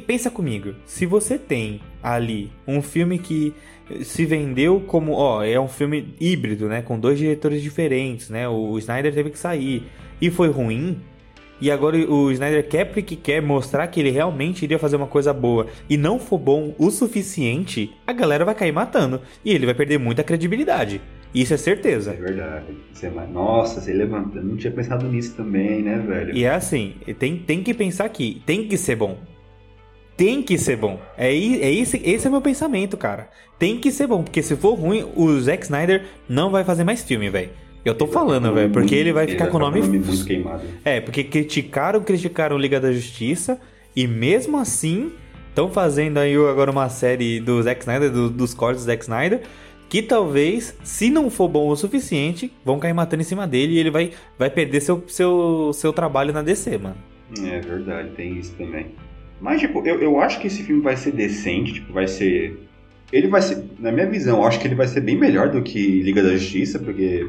[0.08, 3.54] pensa comigo, se você tem ali um filme que
[4.02, 8.76] se vendeu como, ó, é um filme híbrido, né, com dois diretores diferentes, né, o
[8.76, 9.84] Snyder teve que sair
[10.20, 11.00] e foi ruim,
[11.60, 15.32] e agora o Snyder quer porque quer mostrar que ele realmente iria fazer uma coisa
[15.32, 19.74] boa e não for bom o suficiente, a galera vai cair matando e ele vai
[19.74, 21.00] perder muita credibilidade.
[21.34, 22.12] Isso é certeza.
[22.12, 22.76] É verdade.
[22.92, 23.26] Você vai...
[23.26, 24.40] Nossa, você levanta.
[24.40, 26.34] Não tinha pensado nisso também, né, velho?
[26.34, 29.18] E é assim, tem, tem que pensar aqui, tem que ser bom.
[30.16, 30.98] Tem que ser bom.
[31.16, 33.28] É, é esse, esse é o meu pensamento, cara.
[33.58, 37.04] Tem que ser bom, porque se for ruim, o Zack Snyder não vai fazer mais
[37.04, 37.50] filme, velho.
[37.84, 39.80] Eu tô falando, velho, porque ele vai ficar com o nome...
[39.80, 40.62] muito queimado.
[40.84, 43.60] É, porque criticaram, criticaram Liga da Justiça
[43.94, 45.12] e mesmo assim
[45.48, 49.42] estão fazendo aí agora uma série do Zack Snyder, do, dos cortes do Zack Snyder,
[49.88, 53.78] que talvez, se não for bom o suficiente, vão cair matando em cima dele e
[53.78, 56.96] ele vai, vai perder seu, seu, seu trabalho na DC, mano.
[57.42, 58.86] É verdade, tem isso também.
[59.40, 62.58] Mas, tipo, eu, eu acho que esse filme vai ser decente, tipo, vai ser.
[63.12, 65.62] Ele vai ser, na minha visão, eu acho que ele vai ser bem melhor do
[65.62, 67.26] que Liga da Justiça, porque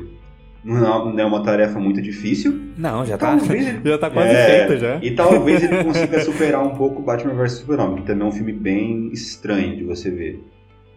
[0.64, 2.60] não é uma tarefa muito difícil.
[2.78, 4.99] Não, já tá, ele, já tá quase é, feito já.
[5.01, 8.53] E talvez ele consiga superar um pouco Batman vs Superman, que também é um filme
[8.53, 10.43] bem estranho de você ver.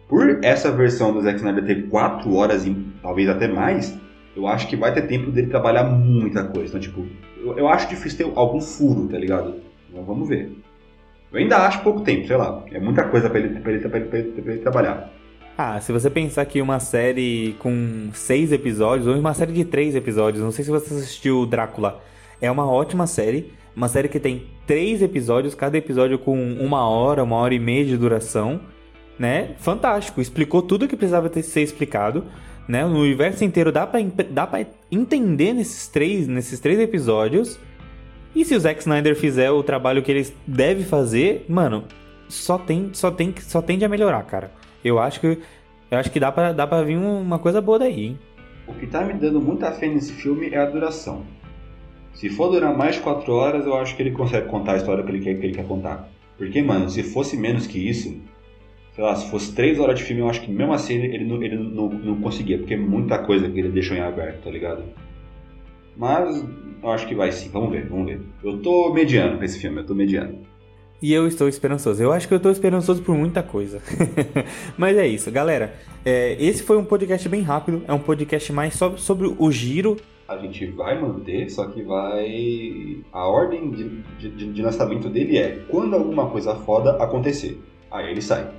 [0.07, 3.97] Por essa versão do Zack Snyder ter 4 horas e talvez até mais,
[4.35, 6.67] eu acho que vai ter tempo dele trabalhar muita coisa.
[6.67, 7.05] Então, tipo,
[7.41, 9.55] eu, eu acho difícil ter algum furo, tá ligado?
[9.89, 10.51] Então, vamos ver.
[11.31, 12.63] Eu ainda acho pouco tempo, sei lá.
[12.71, 15.11] É muita coisa pra ele, pra ele, pra ele, pra ele, pra ele trabalhar.
[15.55, 19.95] Ah, se você pensar que uma série com seis episódios, ou uma série de três
[19.95, 22.01] episódios, não sei se você assistiu Drácula,
[22.41, 23.53] é uma ótima série.
[23.75, 27.85] Uma série que tem três episódios, cada episódio com uma hora, uma hora e meia
[27.85, 28.61] de duração,
[29.17, 29.55] né?
[29.59, 32.25] Fantástico, explicou tudo que precisava ter ser explicado,
[32.67, 32.83] né?
[32.85, 33.99] O universo inteiro dá pra,
[34.29, 37.59] dá pra entender nesses três, nesses três episódios.
[38.35, 41.83] E se o Zack Snyder fizer o trabalho que ele deve fazer, mano,
[42.27, 44.62] só tem, só tem, só tende a melhorar, cara.
[44.83, 45.39] Eu acho que
[45.91, 48.19] eu acho que dá para dá para vir uma coisa boa daí, hein?
[48.67, 51.23] O que tá me dando muita fé nesse filme é a duração.
[52.13, 55.03] Se for durar mais de 4 horas, eu acho que ele consegue contar a história
[55.03, 56.09] que ele quer, que ele quer contar.
[56.37, 58.21] Porque, mano, se fosse menos que isso,
[58.95, 61.43] sei lá, se fosse 3 horas de filme, eu acho que mesmo assim ele, não,
[61.43, 64.83] ele não, não conseguia, porque é muita coisa que ele deixou em aberto, tá ligado?
[65.97, 66.43] Mas
[66.81, 68.21] eu acho que vai sim, vamos ver, vamos ver.
[68.43, 70.39] Eu tô mediano com esse filme, eu tô mediano.
[71.03, 72.01] E eu estou esperançoso.
[72.01, 73.81] Eu acho que eu estou esperançoso por muita coisa.
[74.77, 75.75] Mas é isso, galera.
[76.05, 77.83] É, esse foi um podcast bem rápido.
[77.85, 79.97] É um podcast mais sobre, sobre o giro.
[80.25, 83.03] A gente vai manter, só que vai.
[83.11, 87.61] A ordem de, de, de lançamento dele é quando alguma coisa foda acontecer.
[87.91, 88.49] Aí ele sai.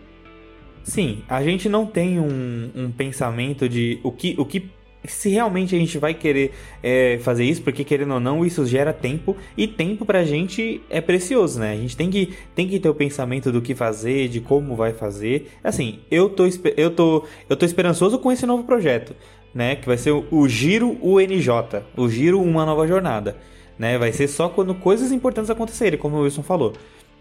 [0.82, 4.70] Sim, a gente não tem um, um pensamento de o que, o que
[5.06, 6.52] se realmente a gente vai querer
[6.82, 11.00] é, fazer isso, porque querendo ou não, isso gera tempo e tempo pra gente é
[11.00, 11.72] precioso, né?
[11.72, 14.92] A gente tem que, tem que ter o pensamento do que fazer, de como vai
[14.92, 15.50] fazer.
[15.62, 16.44] Assim, eu tô,
[16.76, 19.14] eu tô, eu tô esperançoso com esse novo projeto,
[19.54, 19.76] né?
[19.76, 21.48] Que vai ser o, o Giro UNJ,
[21.96, 23.36] o Giro Uma Nova Jornada.
[23.78, 23.98] Né?
[23.98, 26.74] Vai ser só quando coisas importantes acontecerem, como o Wilson falou.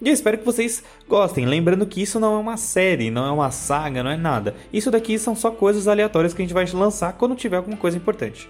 [0.04, 1.46] E eu espero que vocês gostem.
[1.46, 4.54] Lembrando que isso não é uma série, não é uma saga, não é nada.
[4.72, 7.96] Isso daqui são só coisas aleatórias que a gente vai lançar quando tiver alguma coisa
[7.96, 8.50] importante.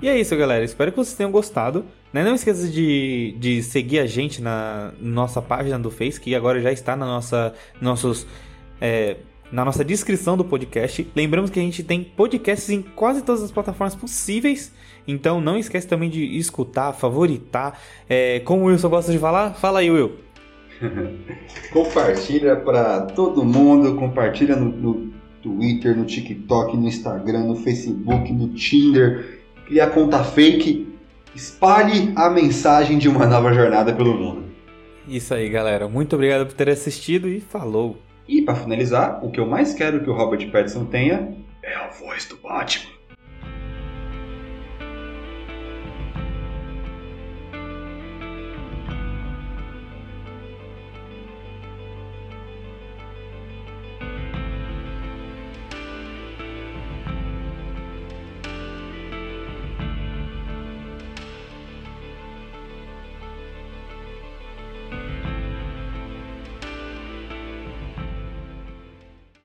[0.00, 0.64] E é isso, galera.
[0.64, 1.84] Espero que vocês tenham gostado.
[2.14, 2.24] Né?
[2.24, 6.72] Não esqueça de, de seguir a gente na nossa página do Face, que agora já
[6.72, 8.26] está na nossa, nossos,
[8.80, 9.16] é,
[9.52, 11.06] na nossa descrição do podcast.
[11.14, 14.72] Lembramos que a gente tem podcasts em quase todas as plataformas possíveis.
[15.06, 17.78] Então não esquece também de escutar, favoritar.
[18.08, 20.25] É, como o Wilson gosta de falar, fala aí, Will.
[21.72, 25.16] compartilha para todo mundo, compartilha no, no,
[25.46, 30.88] Twitter, no TikTok, no Instagram, no Facebook, no Tinder, cria conta fake,
[31.34, 34.44] espalhe a mensagem de uma nova jornada pelo mundo.
[35.06, 35.88] Isso aí, galera.
[35.88, 37.96] Muito obrigado por ter assistido e falou.
[38.26, 41.88] E para finalizar, o que eu mais quero que o Robert Pattinson tenha é a
[41.88, 42.95] voz do Batman.